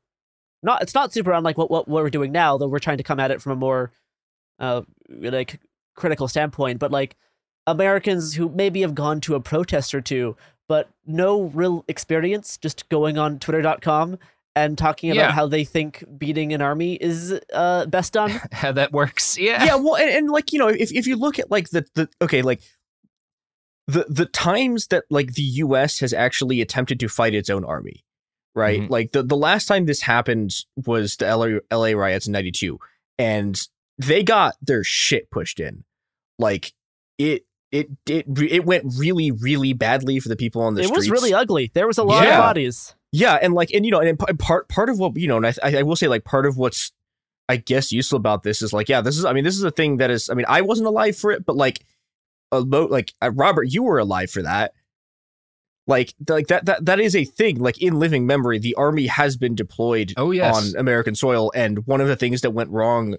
[0.63, 3.03] not it's not super unlike what, what what we're doing now, though we're trying to
[3.03, 3.91] come at it from a more,
[4.61, 5.61] uh, like
[5.97, 6.79] critical standpoint.
[6.79, 7.17] But like
[7.67, 10.37] Americans who maybe have gone to a protest or two,
[10.69, 14.19] but no real experience, just going on Twitter.com
[14.55, 15.33] and talking about Yeah.
[15.33, 18.31] how they think beating an army is uh, best done.
[18.53, 19.37] How that works?
[19.37, 19.63] Yeah.
[19.65, 22.09] yeah well and, and like you know if, if you look at like the the
[22.23, 22.63] okay like
[23.87, 28.05] the the times that like the us has actually attempted to fight its own army
[28.55, 28.91] right Mhm.
[28.91, 30.53] like the, the last time this happened
[30.87, 32.79] was the LA, LA riots in 92
[33.19, 33.61] and
[33.99, 35.85] they got their shit pushed in
[36.39, 36.73] like
[37.19, 37.45] it
[37.81, 40.97] it it it went really really badly for the people on the street.
[40.99, 41.71] it streets was really ugly.
[41.75, 42.39] There was a lot Yeah.
[42.39, 42.95] of bodies.
[43.13, 45.55] yeah, and like, and you know, and part part of what you know, and I
[45.63, 46.93] I will say like part of what's
[47.49, 49.71] I guess useful about this is like, yeah, this is I mean, this is a
[49.71, 51.85] thing that is I mean, I wasn't alive for it, but like,
[52.53, 54.73] a lo- like uh, Robert, you were alive for that.
[55.89, 57.59] Like, like that that that is a thing.
[57.61, 60.57] Like in living memory, the army has been deployed Oh, yes.
[60.75, 63.17] on American soil, and one of the things that went wrong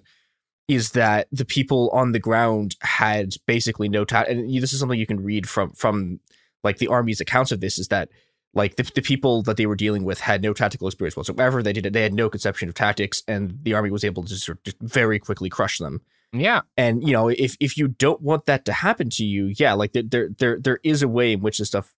[0.68, 4.98] is that the people on the ground had basically no ta- and this is something
[4.98, 6.20] you can read from from
[6.62, 8.08] like the army's accounts of this is that
[8.54, 11.72] like the, the people that they were dealing with had no tactical experience whatsoever they
[11.72, 14.64] did they had no conception of tactics and the army was able to sort of
[14.64, 16.00] just very quickly crush them
[16.32, 16.62] Yeah.
[16.76, 19.92] and you know if if you don't want that to happen to you yeah like
[19.92, 21.94] there there there, there is a way in which this stuff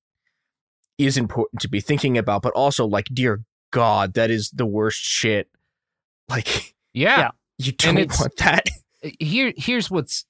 [0.98, 3.42] is important to be thinking about but also like dear
[3.72, 5.48] god that is the worst shit
[6.28, 7.18] like Yeah.
[7.18, 7.30] Yeah.
[7.66, 8.68] You don't want that
[9.04, 10.24] uh, here here's what's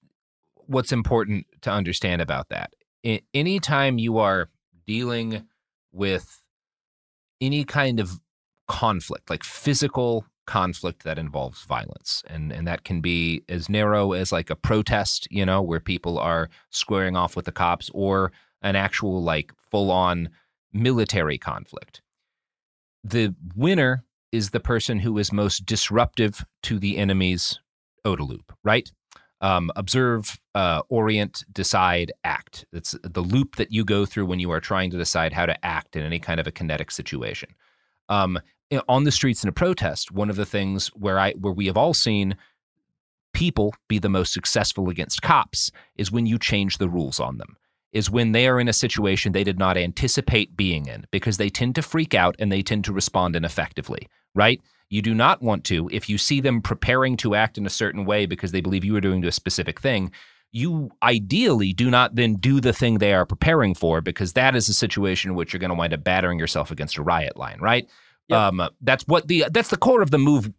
[0.70, 2.72] what's important to understand about that.
[3.04, 4.48] I, anytime you are
[4.86, 5.44] dealing
[5.92, 6.42] with
[7.40, 8.20] any kind of
[8.68, 12.22] conflict, like physical conflict that involves violence.
[12.28, 16.18] And and that can be as narrow as like a protest, you know, where people
[16.18, 20.28] are squaring off with the cops or an actual like full on
[20.72, 22.02] military conflict.
[23.02, 27.58] The winner is the person who is most disruptive to the enemy's
[28.06, 28.90] OODA loop, right?
[29.40, 32.66] Um, observe, uh, orient, decide, act.
[32.72, 35.64] It's the loop that you go through when you are trying to decide how to
[35.64, 37.48] act in any kind of a kinetic situation.
[38.08, 38.38] Um,
[38.88, 41.76] on the streets in a protest, one of the things where I where we have
[41.76, 42.36] all seen
[43.32, 47.56] people be the most successful against cops is when you change the rules on them.
[47.92, 51.48] Is when they are in a situation they did not anticipate being in because they
[51.48, 54.60] tend to freak out and they tend to respond ineffectively, right?
[54.90, 58.04] You do not want to, if you see them preparing to act in a certain
[58.04, 60.12] way because they believe you are doing a specific thing,
[60.52, 64.68] you ideally do not then do the thing they are preparing for because that is
[64.68, 67.58] a situation in which you're going to wind up battering yourself against a riot line,
[67.60, 67.88] right?
[68.28, 68.38] Yep.
[68.38, 70.50] Um, that's what the that's the core of the move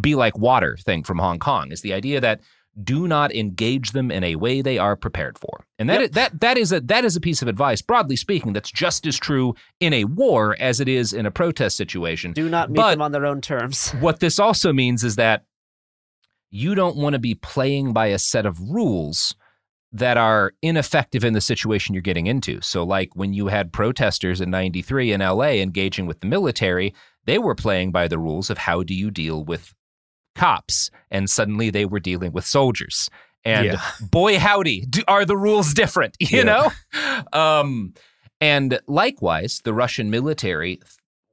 [0.00, 2.40] be like water thing from Hong Kong is the idea that
[2.84, 5.64] do not engage them in a way they are prepared for.
[5.78, 6.10] And that Yep.
[6.10, 9.06] is, that that is a that is a piece of advice broadly speaking that's just
[9.06, 12.32] as true in a war as it is in a protest situation.
[12.32, 13.90] Do not meet But- them on their own terms.
[14.00, 15.44] What this also means is that
[16.50, 19.34] you don't want to be playing by a set of rules
[19.92, 22.60] that are ineffective in the situation you're getting into.
[22.60, 26.94] So, like when you had protesters in 93 in LA engaging with the military,
[27.26, 29.74] they were playing by the rules of how do you deal with
[30.34, 30.90] cops.
[31.10, 33.10] And suddenly they were dealing with soldiers.
[33.44, 33.80] And Yeah.
[34.10, 36.70] boy, howdy, do, are the rules different, you Yeah.
[36.92, 37.30] know?
[37.32, 37.94] Um,
[38.40, 40.80] and likewise, the Russian military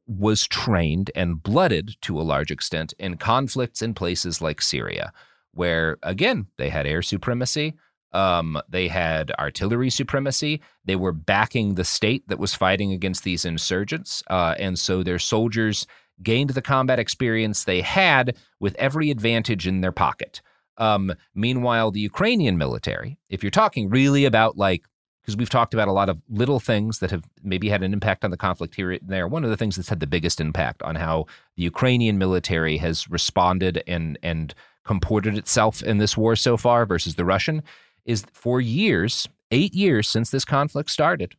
[0.07, 5.11] was trained and blooded to a large extent in conflicts in places like Syria,
[5.53, 7.73] where again they had air supremacy,
[8.13, 13.43] um, they had artillery supremacy, they were backing the state that was fighting against these
[13.43, 15.85] insurgents, uh, and so their soldiers
[16.23, 20.41] gained the combat experience they had with every advantage in their pocket.
[20.77, 24.83] Um, meanwhile, the Ukrainian military, if you're talking really about like
[25.27, 28.23] because we've talked about a lot of little things that have maybe had an impact
[28.23, 29.27] on the conflict here and there.
[29.27, 31.25] One of the things that's had the biggest impact on how
[31.57, 34.55] the Ukrainian military has responded and and
[34.85, 37.61] comported itself in this war so far versus the Russian
[38.05, 41.35] is for years, eight years since this conflict started,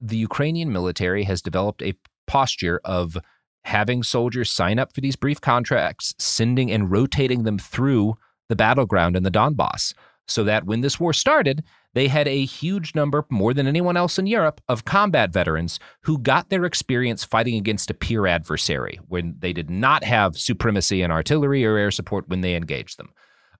[0.00, 1.94] the Ukrainian military has developed a
[2.28, 3.18] posture of
[3.64, 8.16] having soldiers sign up for these brief contracts, sending and rotating them through
[8.48, 9.94] the battleground in the Donbass,
[10.28, 14.18] so that when this war started, they had a huge number, more than anyone else
[14.18, 19.34] in Europe, of combat veterans who got their experience fighting against a peer adversary when
[19.38, 23.12] they did not have supremacy in artillery or air support when they engaged them.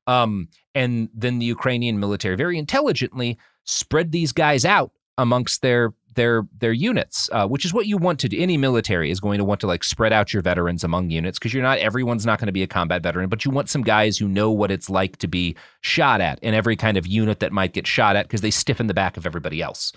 [0.06, 6.46] Um, and then the Ukrainian military very intelligently spread these guys out amongst their their
[6.58, 8.38] their units, uh, which is what you want to do.
[8.38, 11.52] Any military is going to want to like spread out your veterans among units because
[11.52, 14.18] you're not everyone's not going to be a combat veteran, but you want some guys
[14.18, 17.52] who know what it's like to be shot at in every kind of unit that
[17.52, 19.92] might get shot at because they stiffen the back of everybody else.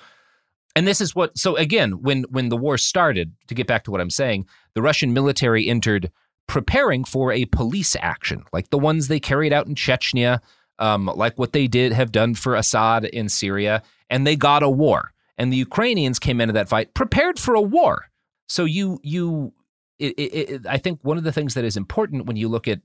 [0.75, 3.91] And this is what so again, when when the war started, to get back to
[3.91, 6.11] what I'm saying, the Russian military entered
[6.47, 10.39] preparing for a police action, like the ones they carried out in Chechnya,
[10.79, 14.69] um, like what they did have done for Assad in Syria, and they got a
[14.69, 15.11] war.
[15.37, 18.05] And the Ukrainians came into that fight prepared for a war.
[18.47, 19.53] So you you,
[19.99, 22.67] it, it, it, I think one of the things that is important when you look
[22.67, 22.81] at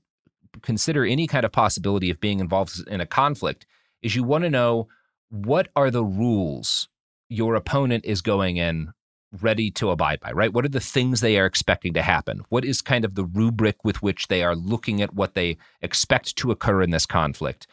[0.61, 3.65] consider any kind of possibility of being involved in a conflict
[4.01, 4.87] is you want to know
[5.29, 6.89] what are the rules
[7.29, 8.91] your opponent is going in
[9.39, 10.53] ready to abide by, right?
[10.53, 12.41] What are the things they are expecting to happen?
[12.49, 16.35] What is kind of the rubric with which they are looking at what they expect
[16.37, 17.67] to occur in this conflict?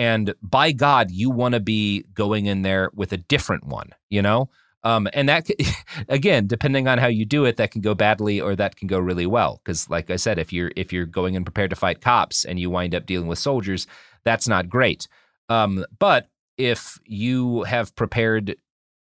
[0.00, 4.22] And by God, you want to be going in there with a different one, you
[4.22, 4.48] know?
[4.82, 5.46] Um, and that,
[6.08, 8.98] again, depending on how you do it, that can go badly or that can go
[8.98, 9.60] really well.
[9.62, 12.58] Because, like I said, if you're if you're going in prepared to fight cops and
[12.58, 13.86] you wind up dealing with soldiers,
[14.24, 15.06] that's not great.
[15.50, 18.56] Um, but if you have prepared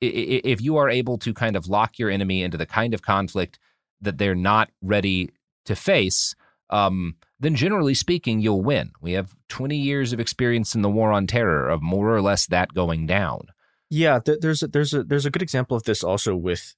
[0.00, 3.58] if you are able to kind of lock your enemy into the kind of conflict
[4.02, 5.30] that they're not ready
[5.64, 6.36] to face,
[6.70, 8.92] um, then generally speaking, you'll win.
[9.00, 12.46] We have 20 years of experience in the war on terror of more or less
[12.46, 13.48] that going down.
[13.90, 16.74] Yeah, th- there's a, there's a there's a good example of this also with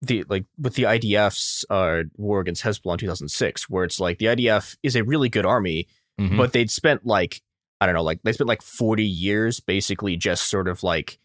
[0.00, 4.26] the like with the IDF's uh, war against Hezbollah in 2006, where it's like the
[4.26, 5.86] IDF is a really good army,
[6.18, 6.38] Mhm.
[6.38, 7.42] but they'd spent like
[7.82, 11.18] I don't know, like they spent like 40 years basically just sort of like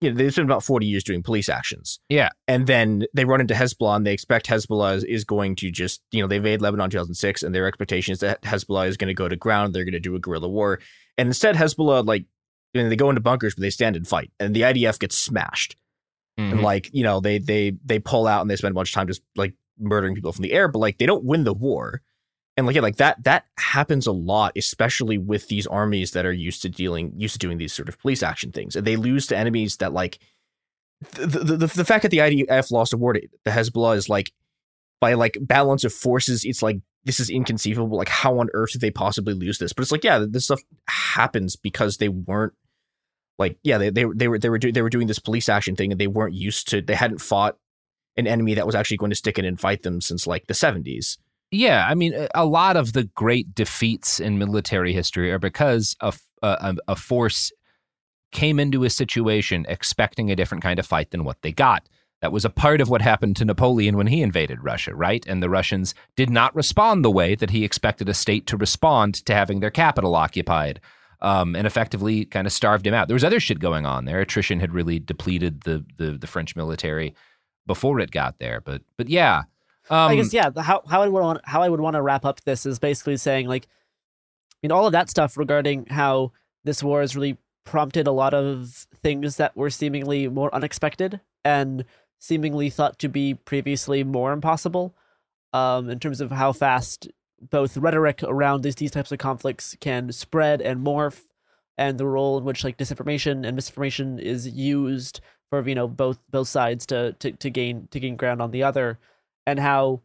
[0.00, 2.00] you know they spent about 40 years doing police actions.
[2.08, 2.28] Yeah.
[2.48, 6.02] and then they run into Hezbollah and they expect Hezbollah is, is going to just
[6.12, 9.08] you know they invade Lebanon in 2006 and their expectation is that Hezbollah is going
[9.08, 9.74] to go to ground.
[9.74, 10.80] They're going to do a guerrilla war,
[11.18, 12.24] and instead Hezbollah like
[12.74, 15.16] I mean, they go into bunkers, but they stand and fight, and the IDF gets
[15.16, 15.76] smashed.
[16.38, 16.62] And Mhm.
[16.62, 19.06] like you know, they they they pull out and they spend a bunch of time
[19.06, 22.02] just like murdering people from the air, but like they don't win the war.
[22.56, 26.32] And like yeah, like that that happens a lot, especially with these armies that are
[26.32, 29.26] used to dealing used to doing these sort of police action things, and they lose
[29.26, 30.18] to enemies that like
[31.12, 34.08] the the, the, the fact that the IDF lost a war to the Hezbollah is
[34.08, 34.32] like
[35.00, 37.96] by like balance of forces, it's like this is inconceivable.
[37.96, 39.72] Like how on earth did they possibly lose this?
[39.72, 42.54] But it's like yeah, this stuff happens because they weren't
[43.38, 45.76] like yeah they they, they were they were do, they were doing this police action
[45.76, 47.58] thing and they weren't used to they hadn't fought
[48.16, 50.54] an enemy that was actually going to stick in and fight them since like the
[50.54, 51.18] 70s
[51.50, 55.96] Yeah, I mean, a- a lot of the great defeats in military history are because
[56.00, 56.12] a
[56.86, 57.50] a force
[58.32, 61.88] came into a situation expecting a different kind of fight than what they got.
[62.20, 65.24] That was a part of what happened to Napoleon when he invaded Russia, right?
[65.26, 69.14] And the Russians did not respond the way that he expected a state to respond
[69.26, 70.80] to having their capital occupied.
[71.22, 73.08] Um, and effectively kind of starved him out.
[73.08, 74.20] There was other shit going on there.
[74.20, 77.14] Attrition had really depleted the the, the French military
[77.66, 78.60] before it got there.
[78.60, 79.44] But but yeah,
[79.90, 80.50] um, I guess yeah.
[80.56, 83.16] How how I would want how I would want to wrap up this is basically
[83.16, 86.32] saying like, I mean, all of that stuff regarding how
[86.64, 91.84] this war has really prompted a lot of things that were seemingly more unexpected and
[92.18, 94.94] seemingly thought to be previously more impossible.
[95.52, 97.08] Um, in terms of how fast
[97.40, 101.22] both rhetoric around these these types of conflicts can spread and morph,
[101.78, 106.18] and the role in which like disinformation and misinformation is used for you know both
[106.30, 108.98] both sides to to, to gain to gain ground on the other
[109.46, 110.02] and how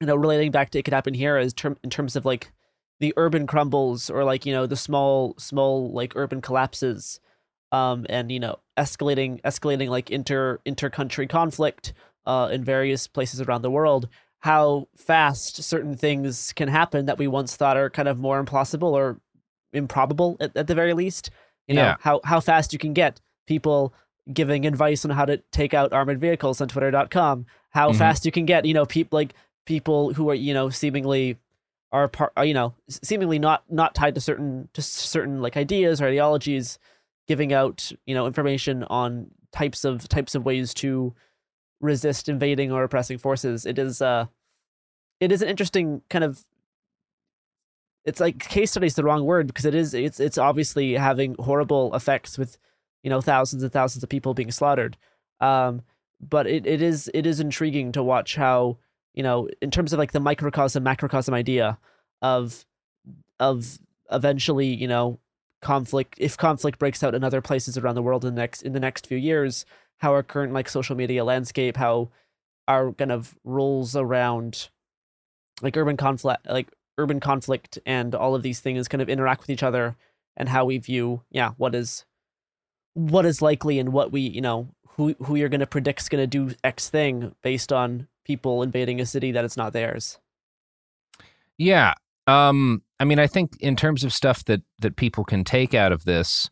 [0.00, 2.52] you know relating back to it could happen here is term in terms of like
[3.00, 7.20] the urban crumbles or like you know the small small like urban collapses
[7.72, 11.92] um and you know escalating escalating like inter inter-country conflict
[12.26, 14.08] uh in various places around the world
[14.40, 18.94] how fast certain things can happen that we once thought are kind of more impossible
[18.94, 19.18] or
[19.72, 21.30] improbable at, at the very least
[21.66, 21.96] you know Yeah.
[22.00, 23.94] how how fast you can get people
[24.32, 27.96] giving advice on how to take out armored vehicles on twitter.com how Mhm.
[27.98, 29.34] fast you can get you know people like
[29.66, 31.36] people who are you know seemingly
[31.92, 36.00] are part are, you know seemingly not not tied to certain to certain like ideas
[36.00, 36.78] or ideologies
[37.26, 41.14] giving out you know information on types of types of ways to
[41.80, 44.24] resist invading or oppressing forces it is uh
[45.20, 46.44] it is an interesting kind of
[48.04, 51.34] it's like case study is the wrong word because it is it's it's obviously having
[51.38, 52.58] horrible effects with
[53.04, 54.96] you know thousands and thousands of people being slaughtered.
[55.40, 55.82] Um
[56.20, 58.78] but it, it is it is intriguing to watch how
[59.14, 61.78] you know in terms of like the microcosm macrocosm idea
[62.22, 62.64] of
[63.40, 63.78] of
[64.10, 65.18] eventually you know
[65.62, 68.72] conflict if conflict breaks out in other places around the world in the next in
[68.72, 69.64] the next few years
[69.98, 72.10] how our current like social media landscape how
[72.68, 74.68] our kind of rules around
[75.62, 79.50] like urban conflict like urban conflict and all of these things kind of interact with
[79.50, 79.96] each other
[80.36, 82.04] and how we view yeah what is
[82.94, 86.08] what is likely and what we you know who who you're going to predict is
[86.08, 90.18] going to do x thing based on people invading a city that it's not theirs
[91.58, 91.94] Yeah.
[92.26, 95.92] Um, I mean, I think in terms of stuff that that people can take out
[95.92, 96.50] of this,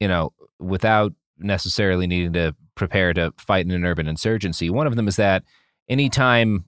[0.00, 4.96] you know, without necessarily needing to prepare to fight in an urban insurgency, one of
[4.96, 5.42] them is that
[5.88, 6.66] anytime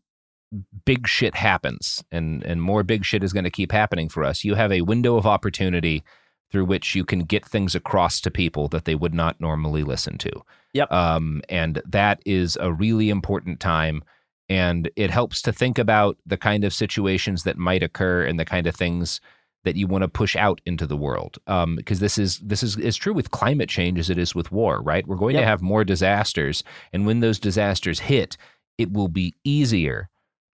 [0.85, 4.45] big shit happens and and more big shit is going to keep happening for us,
[4.45, 6.03] you have a window of opportunity
[6.51, 10.19] through which you can get things across to people that they would not normally listen
[10.19, 10.31] to.
[10.75, 10.91] Yep.
[10.93, 14.03] Um, and that is a really important time
[14.51, 18.45] and it helps to think about the kind of situations that might occur and the
[18.45, 19.21] kind of things
[19.65, 22.77] that you want to push out into the world um, because this is this is
[22.77, 25.43] is true with climate change as it is with war right we're going Yep.
[25.43, 28.37] to have more disasters and when those disasters hit
[28.77, 30.11] it will be easier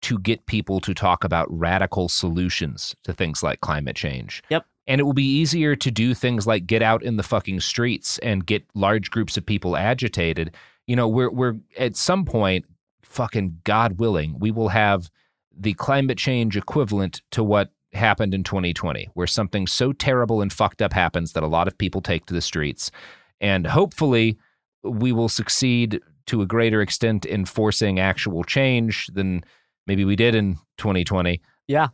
[0.01, 4.65] to get people to talk about radical solutions to things like climate change Yep.
[4.87, 8.17] And it will be easier to do things like get out in the fucking streets
[8.19, 10.55] and get large groups of people agitated.
[10.87, 12.65] You know we're we're at some point
[13.01, 15.09] fucking god willing we will have
[15.57, 20.81] the climate change equivalent to what happened in 2020 where something so terrible and fucked
[20.81, 22.91] up happens that a lot of people take to the streets.
[23.39, 24.37] And hopefully
[24.83, 29.43] we will succeed to a greater extent in forcing actual change than
[29.87, 31.87] maybe we did in 2020 yeah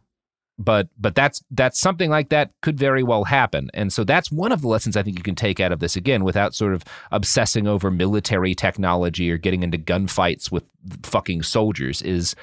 [0.61, 4.51] but but that's that's something like that could very well happen and so that's one
[4.51, 6.83] of the lessons i think you can take out of this again without sort of
[7.11, 10.63] obsessing over military technology or getting into gunfights with
[11.03, 12.35] fucking soldiers is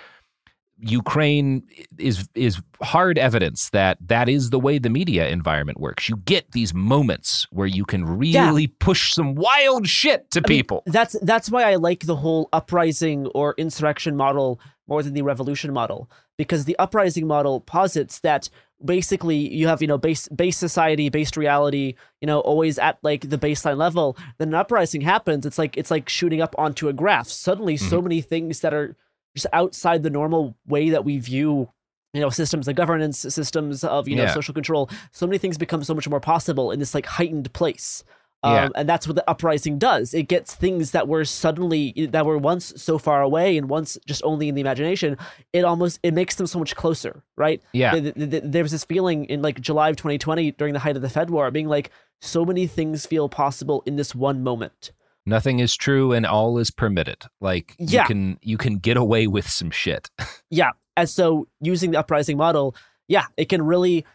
[0.80, 1.64] Ukraine
[1.98, 6.08] is is hard evidence that that is the way the media environment works.
[6.08, 10.58] You get these moments where you can really push some wild shit to I mean,
[10.58, 10.82] people.
[10.86, 15.72] that's that's why I like the whole uprising or insurrection model more than the revolution
[15.72, 16.08] model
[16.38, 18.48] because the uprising model posits that
[18.82, 23.28] basically you have you know base base society based reality you know always at like
[23.28, 24.16] the baseline level.
[24.38, 27.28] Then an uprising happens it's like it's like shooting up onto a graph.
[27.28, 28.04] Suddenly so mm-hmm.
[28.04, 28.96] many things that are
[29.36, 31.68] just outside the normal way that we view
[32.14, 34.34] you know systems of governance systems of you know Yeah.
[34.34, 38.02] social control so many things become so much more possible in this like heightened place
[38.44, 38.68] um, Yeah.
[38.76, 42.72] and that's what the uprising does it gets things that were suddenly that were once
[42.76, 45.16] so far away and once just only in the imagination
[45.52, 47.92] it almost it makes them so much closer right Yeah.
[47.92, 50.96] Th- th- th- there was this feeling in like july of 2020 during the height
[50.96, 54.92] of the fed war being like so many things feel possible in this one moment
[55.26, 57.24] Nothing is true and all is permitted.
[57.38, 58.02] Like Yeah.
[58.02, 60.08] you can you can get away with some shit.
[60.50, 62.74] yeah and so using the uprising model
[63.08, 64.06] yeah it can really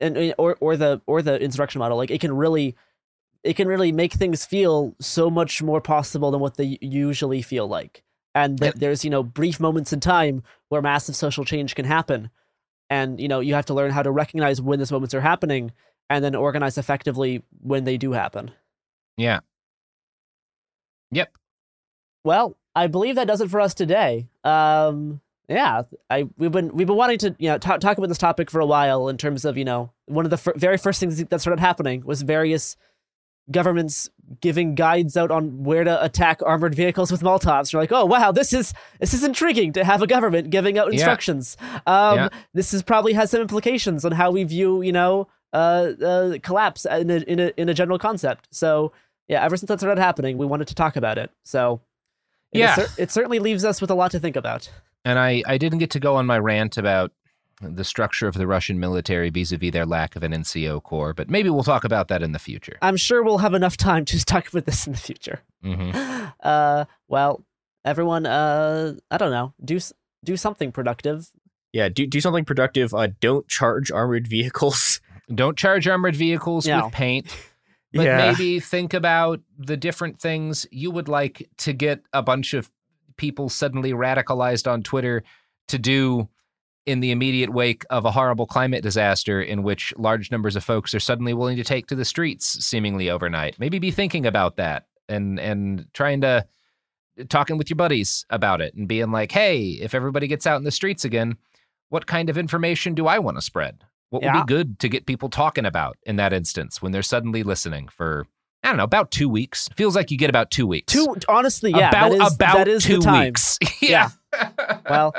[0.00, 2.76] and and- or or the or the insurrection model like it can really
[3.44, 7.66] it can really make things feel so much more possible than what they usually feel
[7.66, 8.02] like
[8.34, 11.84] and that And- there's you know brief moments in time where massive social change can
[11.84, 12.30] happen
[12.90, 15.72] and you know you have to learn how to recognize when those moments are happening
[16.10, 18.50] and then organize effectively when they do happen
[19.18, 19.40] yeah.
[21.10, 21.36] Yep.
[22.24, 24.28] Well, I believe that does it for us today.
[24.44, 28.16] Um, yeah, I we've been we've been wanting to you know talk talk about this
[28.18, 31.00] topic for a while in terms of you know one of the fir- very first
[31.00, 32.76] things that started happening was various
[33.50, 34.08] governments
[34.40, 37.72] giving guides out on where to attack armored vehicles with Molotovs.
[37.72, 40.86] You're like, oh wow, this is this is intriguing to have a government giving out
[40.88, 40.92] Yeah.
[40.94, 41.56] instructions.
[41.86, 42.28] Um, Yeah.
[42.54, 46.86] This is probably has some implications on how we view you know uh, uh collapse
[46.86, 48.48] in a in a in a general concept.
[48.52, 48.92] So
[49.28, 51.30] yeah, ever since that started happening, we wanted to talk about it.
[51.42, 51.80] So
[52.52, 52.74] it Yeah.
[52.76, 54.70] cer- it certainly leaves us with a lot to think about.
[55.04, 57.10] And I, I didn't get to go on my rant about
[57.62, 61.48] the structure of the Russian military vis-a-vis their lack of an NCO corps, but maybe
[61.50, 62.76] we'll talk about that in the future.
[62.82, 65.40] I'm sure we'll have enough time to talk about this in the future.
[65.62, 65.90] hmm
[66.42, 67.44] Uh, well,
[67.84, 69.78] everyone, uh, I don't know, do
[70.24, 71.28] do something productive.
[71.72, 72.92] Yeah, do do something productive.
[72.92, 75.00] Uh, don't charge armored vehicles.
[75.32, 76.84] Don't charge armored vehicles No.
[76.86, 77.26] with paint,
[77.94, 78.16] but Yeah.
[78.16, 82.70] maybe think about the different things you would like to get a bunch of
[83.16, 85.22] people suddenly radicalized on Twitter
[85.68, 86.28] to do
[86.86, 90.94] in the immediate wake of a horrible climate disaster in which large numbers of folks
[90.94, 93.58] are suddenly willing to take to the streets seemingly overnight.
[93.58, 96.46] Maybe be thinking about that and and trying to
[97.28, 100.64] talking with your buddies about it and being like, "Hey, if everybody gets out in
[100.64, 101.36] the streets again,
[101.90, 103.84] what kind of information do I want to spread?
[104.10, 107.42] What would be good to get people talking about in that instance when they're suddenly
[107.42, 108.26] listening for
[108.64, 109.68] I don't know, about 2 weeks.
[109.74, 110.92] Feels like you get about 2 weeks.
[110.92, 113.58] Two, honestly, yeah, about that is, about that is two weeks.
[113.80, 114.10] Yeah.
[114.88, 115.14] Well,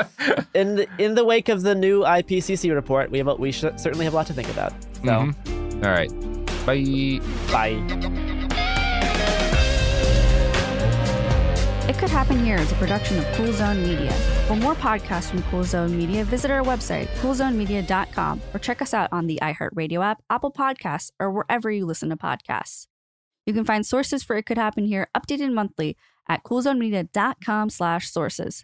[0.54, 3.80] in the, in the wake of the new IPCC report, we have a, we should
[3.80, 4.72] certainly have a lot to think about.
[4.96, 5.86] So, Mhm.
[5.86, 6.12] All right.
[6.66, 7.20] Bye.
[7.52, 8.70] bye.
[11.90, 14.12] It Could Happen Here is a production of Cool Zone Media.
[14.48, 19.10] For more podcasts from Cool Zone Media, visit our website, coolzonemedia.com, or check us out
[19.12, 22.88] on the iHeartRadio app, Apple Podcasts, or wherever you listen to podcasts.
[23.46, 25.98] You can find sources for It Could Happen Here updated monthly
[26.30, 28.64] at coolzonemedia.com slash sources.